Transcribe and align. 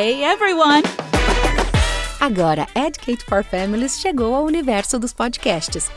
Hey 0.00 0.22
everyone! 0.22 0.84
Agora, 2.20 2.68
Educate 2.76 3.24
for 3.24 3.42
Families 3.42 3.98
chegou 3.98 4.32
ao 4.32 4.44
universo 4.44 4.96
dos 4.96 5.12
podcasts. 5.12 5.90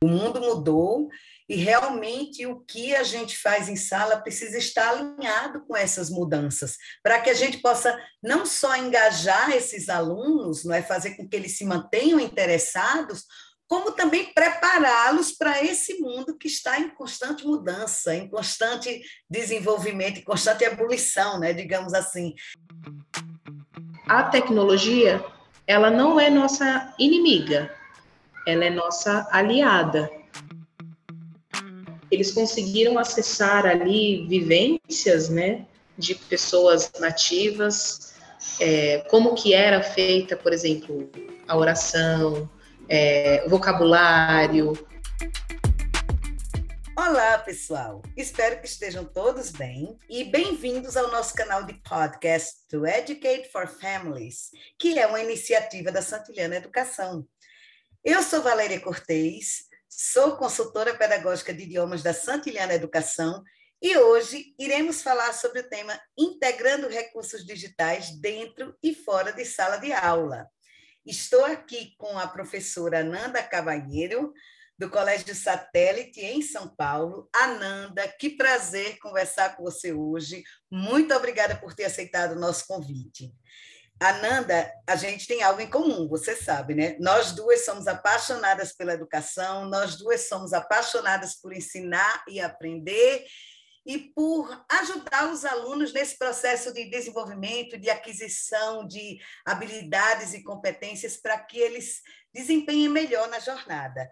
O 0.00 0.06
mundo 0.06 0.40
mudou 0.40 1.08
e 1.48 1.56
realmente 1.56 2.46
o 2.46 2.60
que 2.60 2.94
a 2.94 3.02
gente 3.02 3.36
faz 3.36 3.68
em 3.68 3.74
sala 3.74 4.18
precisa 4.18 4.56
estar 4.58 4.90
alinhado 4.90 5.66
com 5.66 5.76
essas 5.76 6.08
mudanças, 6.08 6.76
para 7.02 7.20
que 7.20 7.30
a 7.30 7.34
gente 7.34 7.58
possa 7.58 7.98
não 8.22 8.46
só 8.46 8.76
engajar 8.76 9.50
esses 9.50 9.88
alunos, 9.88 10.64
não 10.64 10.72
é 10.72 10.82
fazer 10.82 11.16
com 11.16 11.28
que 11.28 11.34
eles 11.34 11.58
se 11.58 11.64
mantenham 11.64 12.20
interessados, 12.20 13.24
como 13.72 13.90
também 13.90 14.26
prepará-los 14.34 15.32
para 15.32 15.64
esse 15.64 15.98
mundo 15.98 16.36
que 16.36 16.46
está 16.46 16.78
em 16.78 16.90
constante 16.90 17.46
mudança, 17.46 18.14
em 18.14 18.28
constante 18.28 19.00
desenvolvimento, 19.30 20.18
em 20.18 20.22
constante 20.22 20.62
ebulição, 20.62 21.40
né, 21.40 21.54
digamos 21.54 21.94
assim. 21.94 22.34
A 24.06 24.24
tecnologia, 24.24 25.24
ela 25.66 25.90
não 25.90 26.20
é 26.20 26.28
nossa 26.28 26.94
inimiga, 26.98 27.74
ela 28.46 28.66
é 28.66 28.68
nossa 28.68 29.26
aliada. 29.32 30.10
Eles 32.10 32.30
conseguiram 32.30 32.98
acessar 32.98 33.64
ali 33.64 34.26
vivências, 34.28 35.30
né, 35.30 35.64
de 35.96 36.14
pessoas 36.14 36.92
nativas, 37.00 38.12
é, 38.60 38.98
como 39.08 39.34
que 39.34 39.54
era 39.54 39.82
feita, 39.82 40.36
por 40.36 40.52
exemplo, 40.52 41.10
a 41.48 41.56
oração, 41.56 42.50
é, 42.94 43.48
vocabulário. 43.48 44.74
Olá, 46.94 47.38
pessoal! 47.38 48.02
Espero 48.14 48.60
que 48.60 48.66
estejam 48.66 49.02
todos 49.02 49.50
bem 49.50 49.96
e 50.10 50.24
bem-vindos 50.24 50.94
ao 50.94 51.10
nosso 51.10 51.32
canal 51.32 51.64
de 51.64 51.72
podcast 51.80 52.66
To 52.68 52.86
Educate 52.86 53.48
for 53.50 53.66
Families, 53.66 54.50
que 54.78 54.98
é 54.98 55.06
uma 55.06 55.22
iniciativa 55.22 55.90
da 55.90 56.02
Santiliana 56.02 56.56
Educação. 56.56 57.26
Eu 58.04 58.22
sou 58.22 58.42
Valéria 58.42 58.78
Cortez, 58.78 59.62
sou 59.88 60.36
consultora 60.36 60.94
pedagógica 60.94 61.54
de 61.54 61.62
idiomas 61.62 62.02
da 62.02 62.12
Santiliana 62.12 62.74
Educação 62.74 63.42
e 63.80 63.96
hoje 63.96 64.54
iremos 64.58 65.00
falar 65.00 65.32
sobre 65.32 65.60
o 65.60 65.68
tema 65.68 65.98
Integrando 66.16 66.88
recursos 66.88 67.42
digitais 67.46 68.10
dentro 68.20 68.76
e 68.82 68.94
fora 68.94 69.32
de 69.32 69.46
sala 69.46 69.78
de 69.78 69.94
aula. 69.94 70.46
Estou 71.04 71.44
aqui 71.44 71.96
com 71.98 72.16
a 72.16 72.28
professora 72.28 73.02
Nanda 73.02 73.42
Cavalheiro, 73.42 74.32
do 74.78 74.88
Colégio 74.88 75.34
Satélite 75.34 76.20
em 76.20 76.40
São 76.40 76.68
Paulo. 76.68 77.28
Ananda, 77.34 78.06
que 78.06 78.30
prazer 78.30 79.00
conversar 79.00 79.56
com 79.56 79.64
você 79.64 79.92
hoje. 79.92 80.44
Muito 80.70 81.12
obrigada 81.12 81.56
por 81.56 81.74
ter 81.74 81.86
aceitado 81.86 82.32
o 82.32 82.40
nosso 82.40 82.68
convite. 82.68 83.34
Ananda, 84.00 84.72
a 84.88 84.94
gente 84.94 85.26
tem 85.26 85.42
algo 85.42 85.60
em 85.60 85.70
comum, 85.70 86.08
você 86.08 86.36
sabe, 86.36 86.74
né? 86.74 86.96
Nós 87.00 87.32
duas 87.32 87.64
somos 87.64 87.88
apaixonadas 87.88 88.72
pela 88.72 88.94
educação, 88.94 89.68
nós 89.68 89.96
duas 89.96 90.28
somos 90.28 90.52
apaixonadas 90.52 91.34
por 91.34 91.52
ensinar 91.52 92.22
e 92.28 92.40
aprender 92.40 93.24
e 93.84 93.98
por 93.98 94.64
ajudar 94.68 95.32
os 95.32 95.44
alunos 95.44 95.92
nesse 95.92 96.16
processo 96.16 96.72
de 96.72 96.88
desenvolvimento, 96.88 97.78
de 97.78 97.90
aquisição 97.90 98.86
de 98.86 99.18
habilidades 99.44 100.34
e 100.34 100.42
competências 100.42 101.16
para 101.16 101.38
que 101.38 101.58
eles 101.58 102.00
desempenhem 102.32 102.88
melhor 102.88 103.28
na 103.28 103.40
jornada. 103.40 104.08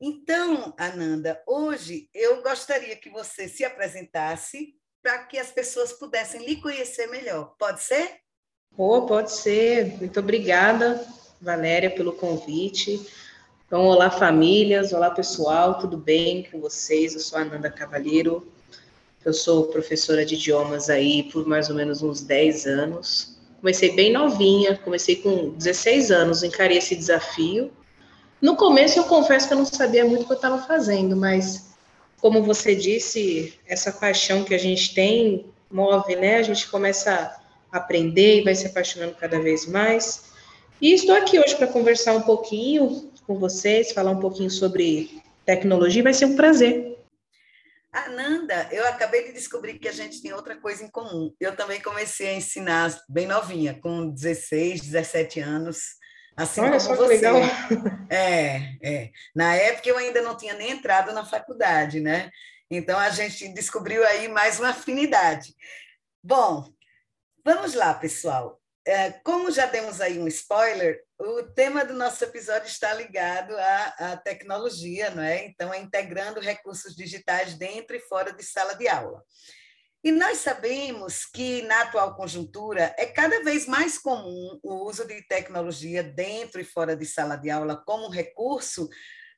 Então, 0.00 0.74
Ananda, 0.78 1.42
hoje 1.46 2.08
eu 2.14 2.42
gostaria 2.42 2.96
que 2.96 3.10
você 3.10 3.48
se 3.48 3.64
apresentasse 3.64 4.74
para 5.02 5.24
que 5.24 5.38
as 5.38 5.50
pessoas 5.50 5.92
pudessem 5.92 6.44
lhe 6.44 6.60
conhecer 6.60 7.06
melhor. 7.08 7.54
Pode 7.58 7.82
ser? 7.82 8.20
Oh, 8.76 9.02
pode 9.02 9.32
ser. 9.32 9.98
Muito 9.98 10.18
obrigada, 10.20 11.06
Valéria, 11.40 11.90
pelo 11.90 12.12
convite. 12.12 13.06
Então, 13.66 13.86
olá, 13.86 14.10
famílias, 14.10 14.92
olá, 14.92 15.10
pessoal, 15.10 15.78
tudo 15.78 15.96
bem 15.96 16.44
com 16.50 16.60
vocês? 16.60 17.14
Eu 17.14 17.20
sou 17.20 17.38
a 17.38 17.42
Ananda 17.42 17.70
Cavalheiro, 17.70 18.50
eu 19.24 19.32
sou 19.32 19.66
professora 19.66 20.24
de 20.24 20.34
idiomas 20.34 20.88
aí 20.88 21.24
por 21.24 21.46
mais 21.46 21.68
ou 21.68 21.76
menos 21.76 22.02
uns 22.02 22.20
10 22.22 22.66
anos. 22.66 23.38
Comecei 23.60 23.94
bem 23.94 24.12
novinha, 24.12 24.76
comecei 24.76 25.16
com 25.16 25.50
16 25.50 26.10
anos, 26.10 26.42
encarei 26.42 26.78
esse 26.78 26.96
desafio. 26.96 27.70
No 28.40 28.56
começo 28.56 28.98
eu 28.98 29.04
confesso 29.04 29.46
que 29.46 29.54
eu 29.54 29.58
não 29.58 29.66
sabia 29.66 30.04
muito 30.04 30.22
o 30.22 30.26
que 30.26 30.32
eu 30.32 30.36
estava 30.36 30.58
fazendo, 30.62 31.14
mas 31.14 31.70
como 32.20 32.42
você 32.42 32.74
disse, 32.74 33.54
essa 33.66 33.92
paixão 33.92 34.44
que 34.44 34.54
a 34.54 34.58
gente 34.58 34.94
tem 34.94 35.46
move, 35.70 36.16
né? 36.16 36.36
A 36.36 36.42
gente 36.42 36.68
começa 36.68 37.36
a 37.70 37.76
aprender 37.76 38.40
e 38.40 38.44
vai 38.44 38.54
se 38.54 38.66
apaixonando 38.66 39.14
cada 39.14 39.38
vez 39.40 39.66
mais. 39.66 40.30
E 40.80 40.92
estou 40.92 41.14
aqui 41.14 41.38
hoje 41.38 41.54
para 41.56 41.66
conversar 41.66 42.14
um 42.14 42.22
pouquinho 42.22 43.10
com 43.26 43.38
vocês, 43.38 43.92
falar 43.92 44.10
um 44.10 44.20
pouquinho 44.20 44.50
sobre 44.50 45.22
tecnologia, 45.44 46.02
vai 46.02 46.14
ser 46.14 46.24
um 46.24 46.36
prazer. 46.36 46.89
Ananda, 47.92 48.68
eu 48.70 48.86
acabei 48.86 49.24
de 49.24 49.32
descobrir 49.32 49.78
que 49.78 49.88
a 49.88 49.92
gente 49.92 50.22
tem 50.22 50.32
outra 50.32 50.56
coisa 50.60 50.84
em 50.84 50.90
comum. 50.90 51.34
Eu 51.40 51.56
também 51.56 51.80
comecei 51.80 52.28
a 52.28 52.34
ensinar 52.34 52.96
bem 53.08 53.26
novinha, 53.26 53.78
com 53.80 54.10
16, 54.10 54.82
17 54.82 55.40
anos. 55.40 55.98
Assim 56.36 56.60
Olha 56.60 56.78
como 56.78 56.82
só 56.82 56.94
você. 56.94 57.08
legal. 57.14 57.36
É, 58.12 58.76
é. 58.82 59.10
Na 59.34 59.54
época 59.54 59.88
eu 59.88 59.96
ainda 59.96 60.20
não 60.20 60.36
tinha 60.36 60.54
nem 60.54 60.72
entrado 60.72 61.12
na 61.12 61.24
faculdade, 61.24 62.00
né? 62.00 62.28
Então 62.68 62.98
a 62.98 63.10
gente 63.10 63.48
descobriu 63.52 64.04
aí 64.04 64.26
mais 64.28 64.58
uma 64.58 64.70
afinidade. 64.70 65.54
Bom, 66.22 66.68
vamos 67.44 67.74
lá, 67.74 67.94
pessoal. 67.94 68.60
É, 68.86 69.12
como 69.24 69.50
já 69.50 69.66
demos 69.66 70.00
aí 70.00 70.18
um 70.18 70.26
spoiler, 70.26 71.00
o 71.20 71.42
tema 71.42 71.84
do 71.84 71.92
nosso 71.92 72.24
episódio 72.24 72.66
está 72.66 72.94
ligado 72.94 73.54
à, 73.58 73.84
à, 73.98 74.16
tecnologia, 74.16 75.10
não 75.10 75.22
é? 75.22 75.44
Então, 75.44 75.72
é 75.72 75.78
integrando 75.78 76.40
recursos 76.40 76.96
digitais 76.96 77.54
dentro 77.54 77.94
e 77.94 78.00
fora 78.00 78.32
de 78.32 78.42
sala 78.42 78.74
de 78.74 78.88
aula. 78.88 79.22
E 80.02 80.10
nós 80.10 80.38
sabemos 80.38 81.26
que, 81.26 81.60
na 81.62 81.82
atual 81.82 82.16
conjuntura, 82.16 82.94
é 82.96 83.04
cada 83.04 83.44
vez 83.44 83.66
mais 83.66 83.98
comum 83.98 84.58
o 84.62 84.88
uso 84.88 85.06
de 85.06 85.20
tecnologia 85.26 86.02
dentro 86.02 86.58
e 86.58 86.64
fora 86.64 86.96
de 86.96 87.04
sala 87.04 87.36
de 87.36 87.50
aula 87.50 87.76
como 87.84 88.08
recurso 88.08 88.88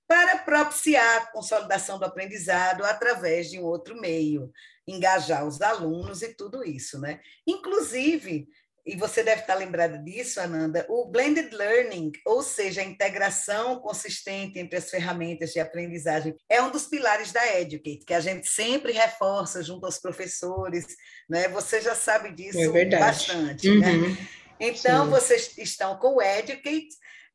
para 0.06 0.38
propiciar 0.38 1.16
a 1.16 1.32
consolidação 1.32 1.98
do 1.98 2.04
aprendizado 2.04 2.84
através 2.84 3.50
de 3.50 3.58
um 3.58 3.64
outro 3.64 4.00
meio, 4.00 4.52
engajar 4.86 5.44
os 5.44 5.60
alunos 5.60 6.22
e 6.22 6.32
tudo 6.32 6.62
isso, 6.62 7.00
né? 7.00 7.20
Inclusive, 7.44 8.46
e 8.84 8.96
você 8.96 9.22
deve 9.22 9.42
estar 9.42 9.54
lembrada 9.54 9.96
disso, 9.96 10.40
Ananda, 10.40 10.84
o 10.88 11.06
blended 11.06 11.54
learning, 11.54 12.10
ou 12.26 12.42
seja, 12.42 12.80
a 12.80 12.84
integração 12.84 13.78
consistente 13.80 14.58
entre 14.58 14.76
as 14.76 14.90
ferramentas 14.90 15.52
de 15.52 15.60
aprendizagem, 15.60 16.34
é 16.48 16.60
um 16.60 16.70
dos 16.70 16.86
pilares 16.86 17.30
da 17.30 17.60
Educate, 17.60 18.04
que 18.04 18.14
a 18.14 18.20
gente 18.20 18.48
sempre 18.48 18.92
reforça 18.92 19.62
junto 19.62 19.86
aos 19.86 19.98
professores, 19.98 20.86
né? 21.30 21.46
Você 21.48 21.80
já 21.80 21.94
sabe 21.94 22.32
disso 22.32 22.58
é 22.58 22.84
bastante, 22.86 23.68
uhum. 23.68 23.78
né? 23.78 24.28
Então, 24.58 25.04
Sim. 25.04 25.10
vocês 25.10 25.58
estão 25.58 25.96
com 25.98 26.16
o 26.16 26.22
Educate, 26.22 26.88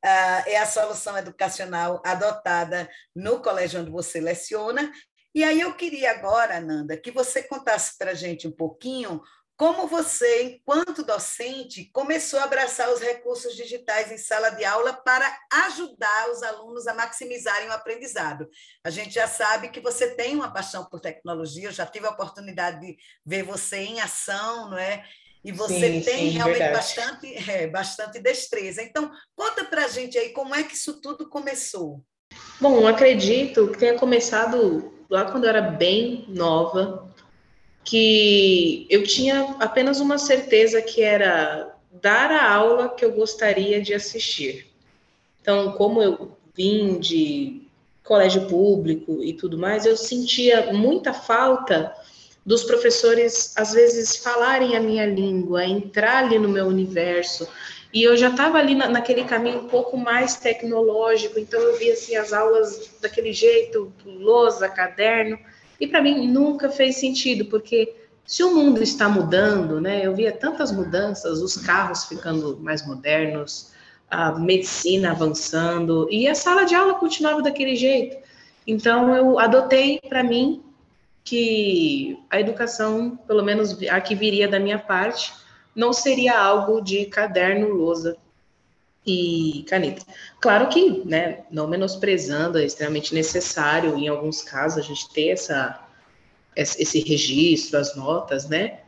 uh, 0.03 0.49
é 0.49 0.57
a 0.57 0.65
solução 0.65 1.17
educacional 1.17 2.01
adotada 2.05 2.89
no 3.15 3.41
colégio 3.41 3.79
onde 3.79 3.89
você 3.89 4.19
leciona, 4.19 4.91
e 5.37 5.43
aí 5.43 5.61
eu 5.61 5.73
queria 5.75 6.11
agora, 6.11 6.57
Ananda, 6.57 6.97
que 6.97 7.11
você 7.11 7.43
contasse 7.43 7.95
para 7.95 8.11
a 8.11 8.15
gente 8.15 8.47
um 8.47 8.51
pouquinho 8.51 9.21
como 9.57 9.87
você, 9.87 10.43
enquanto 10.43 11.03
docente, 11.03 11.89
começou 11.91 12.39
a 12.39 12.43
abraçar 12.43 12.93
os 12.93 13.01
recursos 13.01 13.55
digitais 13.55 14.11
em 14.11 14.17
sala 14.17 14.51
de 14.51 14.63
aula 14.63 14.93
para 14.93 15.25
ajudar 15.65 16.29
os 16.29 16.43
alunos 16.43 16.85
a 16.85 16.93
maximizarem 16.93 17.67
o 17.67 17.73
aprendizado? 17.73 18.47
A 18.83 18.91
gente 18.91 19.15
já 19.15 19.27
sabe 19.27 19.69
que 19.69 19.79
você 19.79 20.13
tem 20.13 20.35
uma 20.35 20.53
paixão 20.53 20.85
por 20.85 20.99
tecnologia, 20.99 21.69
eu 21.69 21.71
já 21.71 21.87
tive 21.87 22.05
a 22.05 22.11
oportunidade 22.11 22.79
de 22.79 22.97
ver 23.25 23.41
você 23.41 23.77
em 23.77 23.99
ação, 23.99 24.69
não 24.69 24.77
é? 24.77 25.03
E 25.43 25.51
você 25.51 25.73
sim, 25.73 26.01
tem 26.01 26.03
sim, 26.03 26.29
realmente 26.29 26.59
verdade. 26.59 26.77
bastante, 26.77 27.49
é, 27.49 27.67
bastante 27.67 28.19
destreza. 28.19 28.83
Então, 28.83 29.11
conta 29.35 29.65
para 29.65 29.85
a 29.85 29.87
gente 29.87 30.19
aí 30.19 30.29
como 30.29 30.53
é 30.53 30.61
que 30.61 30.75
isso 30.75 31.01
tudo 31.01 31.27
começou. 31.27 32.03
Bom, 32.61 32.85
acredito 32.85 33.71
que 33.71 33.79
tenha 33.79 33.97
começado 33.97 34.93
lá 35.09 35.31
quando 35.31 35.45
eu 35.45 35.49
era 35.49 35.61
bem 35.61 36.25
nova, 36.27 37.06
que 37.87 38.85
eu 38.89 39.01
tinha 39.03 39.55
apenas 39.61 40.01
uma 40.01 40.17
certeza 40.17 40.81
que 40.81 41.01
era 41.01 41.73
dar 41.89 42.29
a 42.29 42.53
aula 42.53 42.89
que 42.89 43.05
eu 43.05 43.13
gostaria 43.13 43.81
de 43.81 43.93
assistir. 43.93 44.67
Então, 45.41 45.71
como 45.71 46.01
eu 46.01 46.37
vim 46.53 46.99
de 46.99 47.61
colégio 48.03 48.45
público 48.45 49.23
e 49.23 49.31
tudo 49.31 49.57
mais, 49.57 49.85
eu 49.85 49.95
sentia 49.95 50.73
muita 50.73 51.13
falta 51.13 51.93
dos 52.45 52.65
professores, 52.65 53.53
às 53.55 53.71
vezes, 53.71 54.17
falarem 54.17 54.75
a 54.75 54.81
minha 54.81 55.05
língua, 55.05 55.63
entrar 55.63 56.25
ali 56.25 56.37
no 56.37 56.49
meu 56.49 56.65
universo. 56.65 57.47
E 57.93 58.03
eu 58.03 58.17
já 58.17 58.29
estava 58.31 58.57
ali 58.57 58.75
na, 58.75 58.89
naquele 58.89 59.23
caminho 59.23 59.59
um 59.59 59.67
pouco 59.69 59.95
mais 59.95 60.35
tecnológico, 60.35 61.39
então 61.39 61.61
eu 61.61 61.77
via 61.77 61.93
assim, 61.93 62.17
as 62.17 62.33
aulas 62.33 62.97
daquele 63.01 63.31
jeito, 63.31 63.93
lousa, 64.05 64.67
caderno, 64.67 65.39
e 65.79 65.87
para 65.87 66.01
mim 66.01 66.27
nunca 66.27 66.69
fez 66.69 66.97
sentido, 66.97 67.45
porque 67.45 67.95
se 68.25 68.43
o 68.43 68.53
mundo 68.53 68.83
está 68.83 69.07
mudando, 69.07 69.79
né? 69.79 70.05
Eu 70.05 70.13
via 70.13 70.31
tantas 70.31 70.71
mudanças, 70.71 71.41
os 71.41 71.55
carros 71.55 72.05
ficando 72.05 72.57
mais 72.59 72.85
modernos, 72.85 73.71
a 74.09 74.37
medicina 74.37 75.11
avançando 75.11 76.07
e 76.11 76.27
a 76.27 76.35
sala 76.35 76.65
de 76.65 76.75
aula 76.75 76.95
continuava 76.95 77.41
daquele 77.41 77.75
jeito. 77.75 78.17
Então 78.65 79.15
eu 79.15 79.39
adotei 79.39 79.99
para 80.09 80.23
mim 80.23 80.61
que 81.23 82.17
a 82.29 82.39
educação, 82.39 83.17
pelo 83.27 83.43
menos 83.43 83.77
a 83.89 83.99
que 84.01 84.15
viria 84.15 84.47
da 84.47 84.59
minha 84.59 84.79
parte, 84.79 85.33
não 85.75 85.93
seria 85.93 86.37
algo 86.37 86.81
de 86.81 87.05
caderno, 87.05 87.69
lousa 87.69 88.17
e 89.07 89.63
caneta. 89.67 90.05
Claro 90.41 90.67
que, 90.67 91.01
né, 91.05 91.39
não 91.49 91.67
menosprezando, 91.67 92.59
é 92.59 92.65
extremamente 92.65 93.15
necessário 93.15 93.97
em 93.97 94.09
alguns 94.09 94.41
casos 94.43 94.77
a 94.77 94.81
gente 94.81 95.09
ter 95.11 95.29
essa 95.29 95.83
esse 96.55 96.99
registro, 97.01 97.77
as 97.77 97.95
notas, 97.95 98.49
né? 98.49 98.79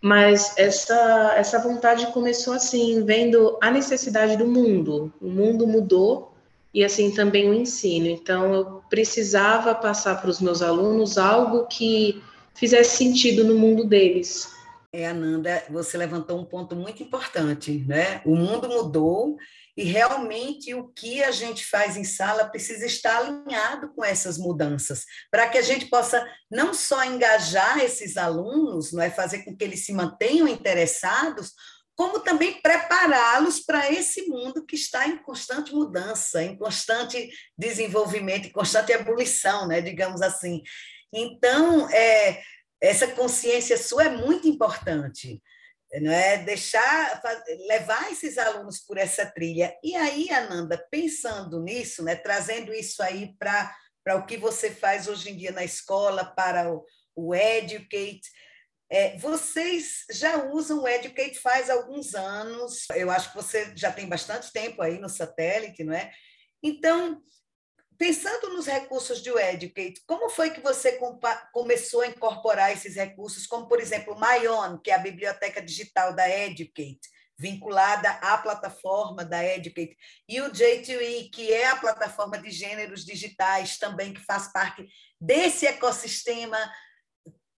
Mas 0.00 0.52
essa, 0.58 1.32
essa 1.36 1.58
vontade 1.58 2.06
começou 2.12 2.52
assim, 2.52 3.02
vendo 3.02 3.56
a 3.62 3.70
necessidade 3.70 4.36
do 4.36 4.46
mundo. 4.46 5.10
O 5.18 5.28
mundo 5.28 5.66
mudou 5.66 6.34
e 6.72 6.84
assim 6.84 7.10
também 7.10 7.48
o 7.48 7.54
ensino. 7.54 8.06
Então 8.06 8.52
eu 8.52 8.82
precisava 8.90 9.74
passar 9.74 10.20
para 10.20 10.28
os 10.28 10.38
meus 10.38 10.60
alunos 10.60 11.16
algo 11.16 11.66
que 11.66 12.22
fizesse 12.54 12.98
sentido 12.98 13.42
no 13.42 13.54
mundo 13.54 13.84
deles. 13.84 14.57
É, 14.90 15.06
Ananda, 15.06 15.64
você 15.68 15.98
levantou 15.98 16.40
um 16.40 16.46
ponto 16.46 16.74
muito 16.74 17.02
importante, 17.02 17.84
né? 17.86 18.22
O 18.24 18.34
mundo 18.34 18.70
mudou 18.70 19.36
e 19.76 19.84
realmente 19.84 20.72
o 20.72 20.88
que 20.88 21.22
a 21.22 21.30
gente 21.30 21.66
faz 21.66 21.96
em 21.96 22.04
sala 22.04 22.48
precisa 22.48 22.86
estar 22.86 23.18
alinhado 23.18 23.92
com 23.94 24.02
essas 24.02 24.38
mudanças, 24.38 25.04
para 25.30 25.46
que 25.48 25.58
a 25.58 25.62
gente 25.62 25.86
possa 25.86 26.26
não 26.50 26.72
só 26.72 27.04
engajar 27.04 27.78
esses 27.80 28.16
alunos, 28.16 28.90
não 28.90 29.02
é 29.02 29.10
fazer 29.10 29.44
com 29.44 29.54
que 29.54 29.62
eles 29.62 29.84
se 29.84 29.92
mantenham 29.92 30.48
interessados, 30.48 31.52
como 31.94 32.20
também 32.20 32.62
prepará-los 32.62 33.60
para 33.60 33.92
esse 33.92 34.26
mundo 34.26 34.64
que 34.64 34.76
está 34.76 35.06
em 35.06 35.18
constante 35.18 35.74
mudança, 35.74 36.42
em 36.42 36.56
constante 36.56 37.28
desenvolvimento, 37.58 38.46
em 38.46 38.52
constante 38.52 38.92
ebulição, 38.92 39.66
né, 39.66 39.82
digamos 39.82 40.22
assim. 40.22 40.62
Então, 41.12 41.90
é, 41.90 42.40
essa 42.80 43.08
consciência 43.08 43.76
sua 43.76 44.04
é 44.04 44.08
muito 44.08 44.46
importante 44.48 45.42
não 46.00 46.12
é? 46.12 46.38
Deixar 46.38 47.22
levar 47.66 48.12
esses 48.12 48.36
alunos 48.36 48.78
por 48.80 48.98
essa 48.98 49.24
trilha. 49.24 49.74
E 49.82 49.96
aí 49.96 50.30
Ananda 50.30 50.76
pensando 50.90 51.62
nisso 51.62 52.04
né 52.04 52.14
trazendo 52.14 52.72
isso 52.72 53.02
aí 53.02 53.34
para 53.38 53.74
para 54.04 54.16
o 54.16 54.24
que 54.24 54.38
você 54.38 54.70
faz 54.70 55.06
hoje 55.06 55.30
em 55.30 55.36
dia 55.36 55.52
na 55.52 55.64
escola 55.64 56.24
para 56.24 56.72
o, 56.72 56.84
o 57.14 57.34
Educate 57.34 58.22
é, 58.90 59.18
vocês 59.18 60.06
já 60.10 60.44
usam 60.46 60.82
o 60.82 60.88
Educate 60.88 61.38
faz 61.38 61.68
alguns 61.68 62.14
anos. 62.14 62.86
Eu 62.94 63.10
acho 63.10 63.30
que 63.30 63.36
você 63.36 63.70
já 63.76 63.92
tem 63.92 64.08
bastante 64.08 64.50
tempo 64.50 64.80
aí 64.80 64.98
no 64.98 65.08
satélite 65.08 65.84
não 65.84 65.94
é? 65.94 66.10
Então 66.62 67.22
Pensando 67.98 68.50
nos 68.50 68.66
recursos 68.66 69.20
de 69.20 69.28
Educate, 69.28 70.00
como 70.06 70.30
foi 70.30 70.50
que 70.50 70.60
você 70.60 71.00
começou 71.52 72.02
a 72.02 72.06
incorporar 72.06 72.72
esses 72.72 72.94
recursos, 72.94 73.44
como, 73.44 73.66
por 73.66 73.80
exemplo, 73.80 74.14
o 74.14 74.20
Myon, 74.20 74.78
que 74.78 74.92
é 74.92 74.94
a 74.94 74.98
biblioteca 74.98 75.60
digital 75.60 76.14
da 76.14 76.30
Educate, 76.30 77.00
vinculada 77.36 78.08
à 78.08 78.38
plataforma 78.38 79.24
da 79.24 79.44
Educate, 79.44 79.96
e 80.28 80.40
o 80.40 80.48
J2E, 80.48 81.28
que 81.32 81.52
é 81.52 81.66
a 81.66 81.76
plataforma 81.76 82.38
de 82.38 82.52
gêneros 82.52 83.04
digitais 83.04 83.78
também, 83.78 84.14
que 84.14 84.24
faz 84.24 84.52
parte 84.52 84.86
desse 85.20 85.66
ecossistema 85.66 86.56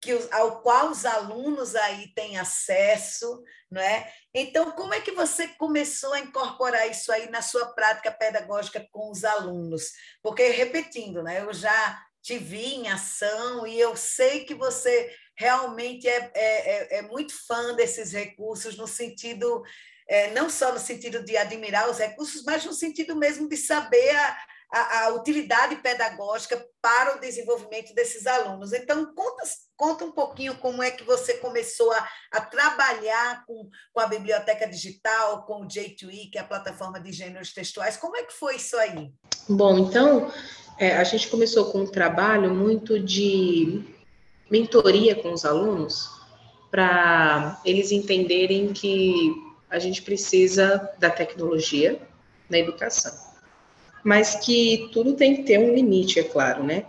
que, 0.01 0.13
ao 0.33 0.63
qual 0.63 0.91
os 0.91 1.05
alunos 1.05 1.77
aí 1.77 2.09
têm 2.15 2.39
acesso, 2.39 3.43
não 3.71 3.83
é? 3.83 4.11
Então, 4.35 4.73
como 4.73 4.95
é 4.95 5.01
que 5.01 5.13
você 5.13 5.49
começou 5.49 6.13
a 6.15 6.21
incorporar 6.21 6.91
isso 6.91 7.13
aí 7.13 7.29
na 7.29 7.43
sua 7.43 7.67
prática 7.75 8.11
pedagógica 8.11 8.87
com 8.91 9.11
os 9.11 9.25
alunos? 9.25 9.93
Porque, 10.23 10.49
repetindo, 10.49 11.23
né, 11.23 11.43
eu 11.43 11.53
já 11.53 12.03
te 12.23 12.39
vi 12.39 12.77
em 12.77 12.89
ação 12.89 13.67
e 13.67 13.79
eu 13.79 13.97
sei 13.97 14.45
que 14.45 14.55
você 14.55 15.15
realmente 15.37 16.09
é, 16.09 16.31
é, 16.35 16.97
é, 16.97 16.99
é 16.99 17.03
muito 17.03 17.35
fã 17.47 17.75
desses 17.75 18.13
recursos, 18.13 18.77
no 18.77 18.87
sentido, 18.87 19.63
é, 20.09 20.31
não 20.33 20.51
só 20.51 20.73
no 20.73 20.79
sentido 20.79 21.25
de 21.25 21.37
admirar 21.37 21.91
os 21.91 21.99
recursos, 21.99 22.43
mas 22.45 22.65
no 22.65 22.73
sentido 22.73 23.17
mesmo 23.17 23.49
de 23.49 23.57
saber 23.57 24.17
a, 24.17 24.39
a, 24.73 25.07
a, 25.07 25.15
utilidade 25.15 25.77
pedagógica 25.77 26.65
para 26.81 27.17
o 27.17 27.21
desenvolvimento 27.21 27.93
desses 27.93 28.27
alunos. 28.27 28.73
Então, 28.73 29.13
conta, 29.15 29.43
conta 29.77 30.05
um 30.05 30.13
pouquinho 30.13 30.57
como 30.59 30.83
é 30.83 30.91
que 30.91 31.03
você 31.03 31.35
começou 31.35 31.91
a, 31.93 32.09
a 32.33 32.41
trabalhar 32.41 33.45
com, 33.47 33.69
com 33.93 34.01
a 34.01 34.07
biblioteca 34.07 34.69
digital, 34.69 35.45
com 35.45 35.63
o 35.63 35.67
J2E, 35.67 36.31
que 36.31 36.39
é 36.39 36.41
a 36.41 36.45
plataforma 36.45 37.01
de 37.01 37.13
gêneros 37.13 37.53
textuais. 37.53 37.97
Como 37.97 38.17
é 38.17 38.23
que 38.23 38.33
foi 38.33 38.57
isso 38.57 38.77
aí? 38.77 39.11
Bom, 39.49 39.79
então, 39.79 40.33
é, 40.79 40.97
a 40.97 41.05
gente 41.05 41.29
começou 41.29 41.73
com 41.73 41.81
um 41.81 41.87
trabalho 41.87 42.55
muito 42.55 42.99
de 43.01 43.85
mentoria 44.49 45.17
com 45.17 45.33
os 45.33 45.45
alunos, 45.45 46.09
para 46.71 47.61
eles 47.65 47.91
entenderem 47.91 48.73
que 48.73 49.33
a 49.69 49.81
gente 49.81 50.03
precisa 50.03 50.89
da 50.99 51.11
tecnologia 51.11 52.01
na 52.49 52.59
educação 52.59 53.30
mas 54.05 54.37
que 54.37 54.89
tudo 54.93 55.15
tem 55.15 55.37
que 55.37 55.43
ter 55.43 55.59
um 55.59 55.75
limite, 55.75 56.19
é 56.19 56.25
claro, 56.25 56.63
né? 56.63 56.85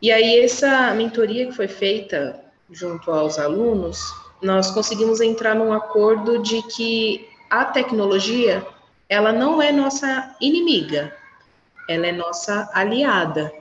E 0.00 0.10
aí, 0.10 0.40
essa 0.40 0.92
mentoria 0.94 1.46
que 1.46 1.52
foi 1.52 1.68
feita 1.68 2.40
junto 2.70 3.10
aos 3.10 3.38
alunos, 3.38 4.12
nós 4.42 4.70
conseguimos 4.70 5.20
entrar 5.20 5.54
num 5.54 5.72
acordo 5.72 6.42
de 6.42 6.62
que 6.68 7.28
a 7.48 7.64
tecnologia, 7.64 8.66
ela 9.08 9.32
não 9.32 9.62
é 9.62 9.70
nossa 9.70 10.34
inimiga, 10.40 11.14
ela 11.88 12.06
é 12.06 12.12
nossa 12.12 12.68
aliada, 12.72 13.52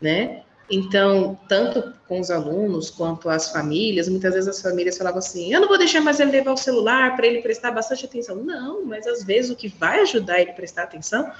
né? 0.00 0.42
Então, 0.70 1.38
tanto 1.46 1.92
com 2.08 2.18
os 2.18 2.30
alunos 2.30 2.90
quanto 2.90 3.28
as 3.28 3.50
famílias, 3.50 4.08
muitas 4.08 4.32
vezes 4.32 4.48
as 4.48 4.62
famílias 4.62 4.96
falavam 4.96 5.18
assim: 5.18 5.52
eu 5.52 5.60
não 5.60 5.68
vou 5.68 5.76
deixar 5.76 6.00
mais 6.00 6.18
ele 6.18 6.30
levar 6.30 6.52
o 6.52 6.56
celular 6.56 7.14
para 7.14 7.26
ele 7.26 7.42
prestar 7.42 7.70
bastante 7.70 8.06
atenção. 8.06 8.36
Não, 8.36 8.84
mas 8.84 9.06
às 9.06 9.22
vezes 9.22 9.50
o 9.50 9.56
que 9.56 9.68
vai 9.68 10.00
ajudar 10.00 10.40
ele 10.40 10.50
a 10.50 10.54
prestar 10.54 10.84
atenção 10.84 11.30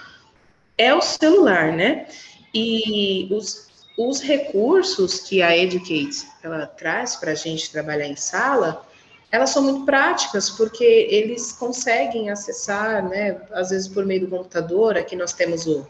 é 0.77 0.95
o 0.95 1.01
celular, 1.01 1.73
né? 1.73 2.07
E 2.53 3.29
os, 3.33 3.69
os 3.99 4.21
recursos 4.21 5.21
que 5.21 5.43
a 5.43 5.57
Educate 5.57 6.27
ela 6.43 6.67
traz 6.67 7.17
para 7.17 7.33
a 7.33 7.35
gente 7.35 7.71
trabalhar 7.71 8.07
em 8.07 8.17
sala, 8.17 8.87
elas 9.31 9.51
são 9.51 9.63
muito 9.63 9.85
práticas, 9.85 10.51
porque 10.51 10.85
eles 10.85 11.53
conseguem 11.53 12.31
acessar, 12.31 13.09
né, 13.09 13.41
às 13.51 13.71
vezes 13.71 13.89
por 13.89 14.07
meio 14.07 14.21
do 14.21 14.29
computador, 14.29 14.97
aqui 14.97 15.17
nós 15.17 15.33
temos 15.33 15.67
o, 15.67 15.85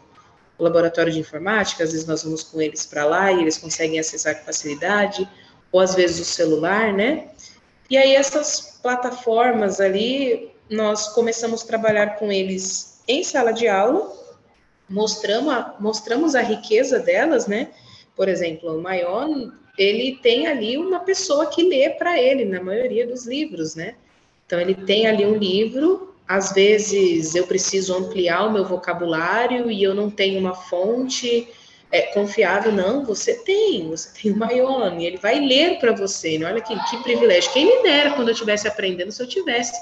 o 0.57 0.63
laboratório 0.63 1.13
de 1.13 1.19
informática, 1.19 1.83
às 1.83 1.91
vezes 1.91 2.07
nós 2.07 2.23
vamos 2.23 2.41
com 2.41 2.59
eles 2.59 2.85
para 2.87 3.05
lá 3.05 3.31
e 3.31 3.41
eles 3.41 3.57
conseguem 3.57 3.99
acessar 3.99 4.39
com 4.39 4.45
facilidade, 4.45 5.29
ou 5.71 5.79
às 5.79 5.93
vezes 5.93 6.19
o 6.19 6.25
celular, 6.25 6.91
né? 6.93 7.27
E 7.89 7.97
aí 7.97 8.15
essas 8.15 8.79
plataformas 8.81 9.79
ali, 9.79 10.51
nós 10.69 11.09
começamos 11.09 11.63
a 11.63 11.67
trabalhar 11.67 12.15
com 12.17 12.31
eles 12.31 13.01
em 13.07 13.23
sala 13.23 13.51
de 13.51 13.67
aula, 13.67 14.11
mostramos 14.89 15.53
a, 15.53 15.75
mostramos 15.79 16.35
a 16.35 16.41
riqueza 16.41 16.99
delas, 16.99 17.47
né? 17.47 17.69
Por 18.15 18.29
exemplo, 18.29 18.77
o 18.77 18.81
Mayon, 18.81 19.51
ele 19.77 20.19
tem 20.21 20.47
ali 20.47 20.77
uma 20.77 20.99
pessoa 20.99 21.47
que 21.47 21.63
lê 21.63 21.89
para 21.89 22.19
ele, 22.19 22.45
na 22.45 22.61
maioria 22.61 23.05
dos 23.05 23.25
livros, 23.25 23.75
né? 23.75 23.95
Então, 24.45 24.59
ele 24.59 24.75
tem 24.75 25.07
ali 25.07 25.25
um 25.25 25.35
livro, 25.35 26.15
às 26.27 26.53
vezes 26.53 27.35
eu 27.35 27.45
preciso 27.45 27.95
ampliar 27.95 28.45
o 28.45 28.51
meu 28.51 28.65
vocabulário 28.65 29.69
e 29.71 29.81
eu 29.81 29.93
não 29.93 30.09
tenho 30.09 30.39
uma 30.39 30.53
fonte 30.53 31.47
é, 31.91 32.01
confiável, 32.01 32.71
não, 32.71 33.05
você 33.05 33.35
tem, 33.43 33.87
você 33.87 34.09
tem 34.21 34.31
o 34.31 34.37
Mayon, 34.37 34.99
e 34.99 35.05
ele 35.05 35.17
vai 35.17 35.39
ler 35.39 35.79
para 35.79 35.93
você, 35.93 36.37
né? 36.37 36.47
olha 36.47 36.61
que, 36.61 36.77
que 36.89 36.97
privilégio, 37.03 37.51
quem 37.53 37.65
me 37.65 37.83
dera 37.83 38.11
quando 38.11 38.29
eu 38.29 38.33
estivesse 38.33 38.67
aprendendo, 38.67 39.11
se 39.11 39.21
eu 39.21 39.27
tivesse 39.27 39.73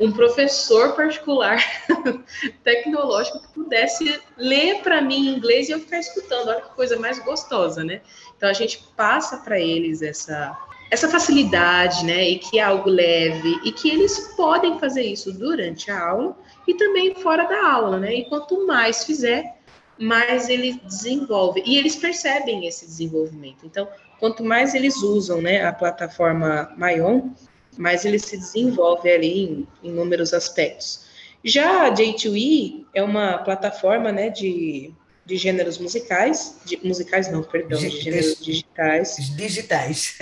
um 0.00 0.10
professor 0.12 0.94
particular 0.94 1.62
tecnológico 2.64 3.40
que 3.40 3.48
pudesse 3.48 4.20
ler 4.36 4.82
para 4.82 5.00
mim 5.00 5.28
em 5.28 5.36
inglês 5.36 5.68
e 5.68 5.72
eu 5.72 5.80
ficar 5.80 5.98
escutando. 5.98 6.48
Olha 6.48 6.60
que 6.60 6.74
coisa 6.74 6.98
mais 6.98 7.18
gostosa, 7.18 7.84
né? 7.84 8.00
Então 8.36 8.48
a 8.48 8.52
gente 8.52 8.82
passa 8.96 9.38
para 9.38 9.60
eles 9.60 10.02
essa 10.02 10.56
essa 10.90 11.08
facilidade, 11.08 12.04
né, 12.04 12.28
e 12.28 12.38
que 12.38 12.58
é 12.58 12.62
algo 12.62 12.90
leve 12.90 13.58
e 13.64 13.72
que 13.72 13.88
eles 13.88 14.34
podem 14.36 14.78
fazer 14.78 15.02
isso 15.02 15.32
durante 15.32 15.90
a 15.90 15.98
aula 15.98 16.36
e 16.68 16.74
também 16.74 17.14
fora 17.14 17.44
da 17.48 17.66
aula, 17.66 17.98
né? 17.98 18.16
E 18.16 18.24
quanto 18.26 18.66
mais 18.66 19.02
fizer, 19.02 19.56
mais 19.98 20.50
ele 20.50 20.78
desenvolve 20.84 21.62
e 21.64 21.78
eles 21.78 21.96
percebem 21.96 22.66
esse 22.66 22.84
desenvolvimento. 22.84 23.64
Então, 23.64 23.88
quanto 24.20 24.44
mais 24.44 24.74
eles 24.74 24.96
usam, 24.96 25.40
né, 25.40 25.64
a 25.64 25.72
plataforma 25.72 26.70
Mayon, 26.76 27.30
mas 27.76 28.04
ele 28.04 28.18
se 28.18 28.36
desenvolve 28.36 29.10
ali 29.10 29.42
em 29.42 29.66
inúmeros 29.82 30.32
aspectos. 30.32 31.04
Já 31.44 31.86
a 31.86 31.90
J2E 31.92 32.84
é 32.94 33.02
uma 33.02 33.38
plataforma 33.38 34.12
né, 34.12 34.30
de, 34.30 34.92
de 35.26 35.36
gêneros 35.36 35.78
musicais, 35.78 36.56
de, 36.64 36.78
musicais 36.84 37.30
não, 37.30 37.42
perdão, 37.42 37.78
de 37.78 37.90
gêneros 37.90 38.38
digitais. 38.40 39.16
Digitais. 39.36 40.18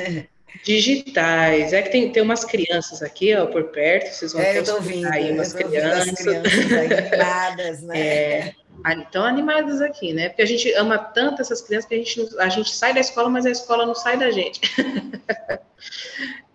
Digitais. 0.65 1.73
É 1.73 1.83
que 1.83 1.91
tem, 1.91 2.11
tem 2.11 2.23
umas 2.23 2.45
crianças 2.45 3.03
aqui, 3.03 3.35
ó, 3.35 3.47
por 3.47 3.65
perto, 3.65 4.13
vocês 4.13 4.33
vão 4.33 4.43
é, 4.43 4.59
eu 4.59 4.65
tô 4.65 4.75
ouvindo, 4.75 5.07
aí 5.07 5.31
umas 5.33 5.53
crianças. 5.53 6.19
crianças 6.19 6.73
animadas, 6.73 7.83
né? 7.83 8.01
É, 8.01 8.55
estão 8.87 9.25
animadas 9.25 9.81
aqui, 9.81 10.13
né? 10.13 10.29
Porque 10.29 10.43
a 10.43 10.47
gente 10.47 10.73
ama 10.75 10.99
tanto 10.99 11.43
essas 11.43 11.61
crianças 11.61 11.89
que 11.89 11.95
a 11.95 11.99
gente, 11.99 12.39
a 12.39 12.49
gente 12.49 12.75
sai 12.75 12.95
da 12.95 13.01
escola, 13.01 13.29
mas 13.29 13.47
a 13.47 13.51
escola 13.51 13.87
não 13.87 13.95
sai 13.95 14.19
da 14.19 14.31
gente. 14.31 14.61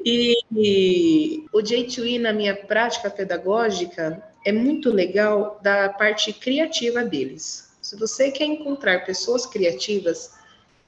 e, 0.03 0.33
e 0.51 1.45
o 1.53 1.59
J2E 1.59 2.19
na 2.19 2.33
minha 2.33 2.55
prática 2.55 3.09
pedagógica 3.09 4.23
é 4.45 4.51
muito 4.51 4.91
legal 4.91 5.59
da 5.61 5.89
parte 5.89 6.31
criativa 6.33 7.03
deles. 7.03 7.75
Se 7.81 7.95
você 7.95 8.31
quer 8.31 8.45
encontrar 8.45 9.05
pessoas 9.05 9.45
criativas, 9.45 10.33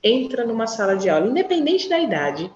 entra 0.03 0.45
numa 0.45 0.67
sala 0.67 0.95
de 0.95 1.09
aula, 1.09 1.27
independente 1.27 1.89
da 1.89 1.99
idade, 1.99 2.51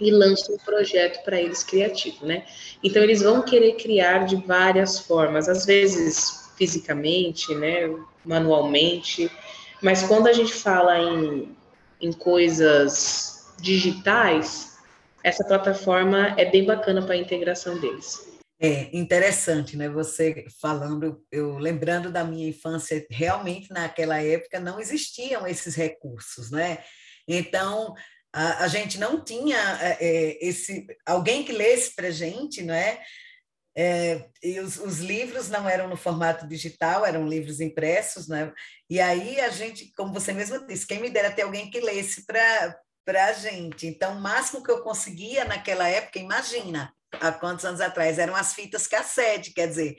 e 0.00 0.10
lança 0.10 0.52
um 0.52 0.58
projeto 0.58 1.22
para 1.24 1.40
eles 1.40 1.62
criativo, 1.62 2.26
né? 2.26 2.44
Então 2.82 3.02
eles 3.02 3.22
vão 3.22 3.42
querer 3.42 3.74
criar 3.76 4.26
de 4.26 4.36
várias 4.36 4.98
formas, 4.98 5.48
às 5.48 5.64
vezes 5.64 6.43
fisicamente, 6.56 7.54
né, 7.54 7.90
manualmente, 8.24 9.30
mas 9.82 10.02
quando 10.02 10.28
a 10.28 10.32
gente 10.32 10.52
fala 10.52 10.98
em, 10.98 11.54
em 12.00 12.12
coisas 12.12 13.52
digitais, 13.60 14.78
essa 15.22 15.44
plataforma 15.44 16.34
é 16.38 16.50
bem 16.50 16.64
bacana 16.64 17.02
para 17.02 17.14
a 17.14 17.18
integração 17.18 17.78
deles. 17.78 18.34
É 18.60 18.88
interessante, 18.96 19.76
né? 19.76 19.88
Você 19.88 20.46
falando, 20.60 21.22
eu 21.30 21.58
lembrando 21.58 22.10
da 22.10 22.24
minha 22.24 22.48
infância, 22.48 23.04
realmente 23.10 23.70
naquela 23.70 24.22
época 24.22 24.60
não 24.60 24.80
existiam 24.80 25.46
esses 25.46 25.74
recursos, 25.74 26.50
né? 26.50 26.78
Então 27.26 27.94
a, 28.32 28.64
a 28.64 28.68
gente 28.68 28.98
não 28.98 29.22
tinha 29.22 29.58
é, 29.80 29.98
é 30.00 30.48
esse 30.48 30.86
alguém 31.04 31.44
que 31.44 31.52
lesse 31.52 31.94
para 31.94 32.10
gente, 32.10 32.62
não 32.62 32.74
é? 32.74 33.02
É, 33.76 34.28
e 34.40 34.60
os, 34.60 34.76
os, 34.76 35.00
livros 35.00 35.48
não 35.48 35.68
eram 35.68 35.88
no 35.88 35.96
formato 35.96 36.46
digital, 36.46 37.04
eram 37.04 37.26
livros 37.26 37.60
impressos, 37.60 38.28
né? 38.28 38.52
E 38.88 39.00
aí 39.00 39.40
a 39.40 39.48
gente, 39.48 39.92
como 39.96 40.12
você 40.12 40.32
mesmo 40.32 40.64
disse, 40.64 40.86
quem 40.86 41.00
me 41.00 41.10
dera 41.10 41.32
ter 41.32 41.42
alguém 41.42 41.68
que 41.70 41.80
lesse 41.80 42.24
para 42.24 42.76
a 43.28 43.32
gente. 43.32 43.86
Então, 43.86 44.16
o 44.16 44.20
máximo 44.20 44.62
que 44.62 44.70
eu 44.70 44.82
conseguia 44.82 45.44
naquela 45.44 45.88
época, 45.88 46.20
imagina, 46.20 46.94
há 47.20 47.32
quantos 47.32 47.64
anos 47.64 47.80
atrás, 47.80 48.18
eram 48.18 48.36
as 48.36 48.54
fitas 48.54 48.86
cassete, 48.86 49.52
quer 49.52 49.66
dizer, 49.66 49.96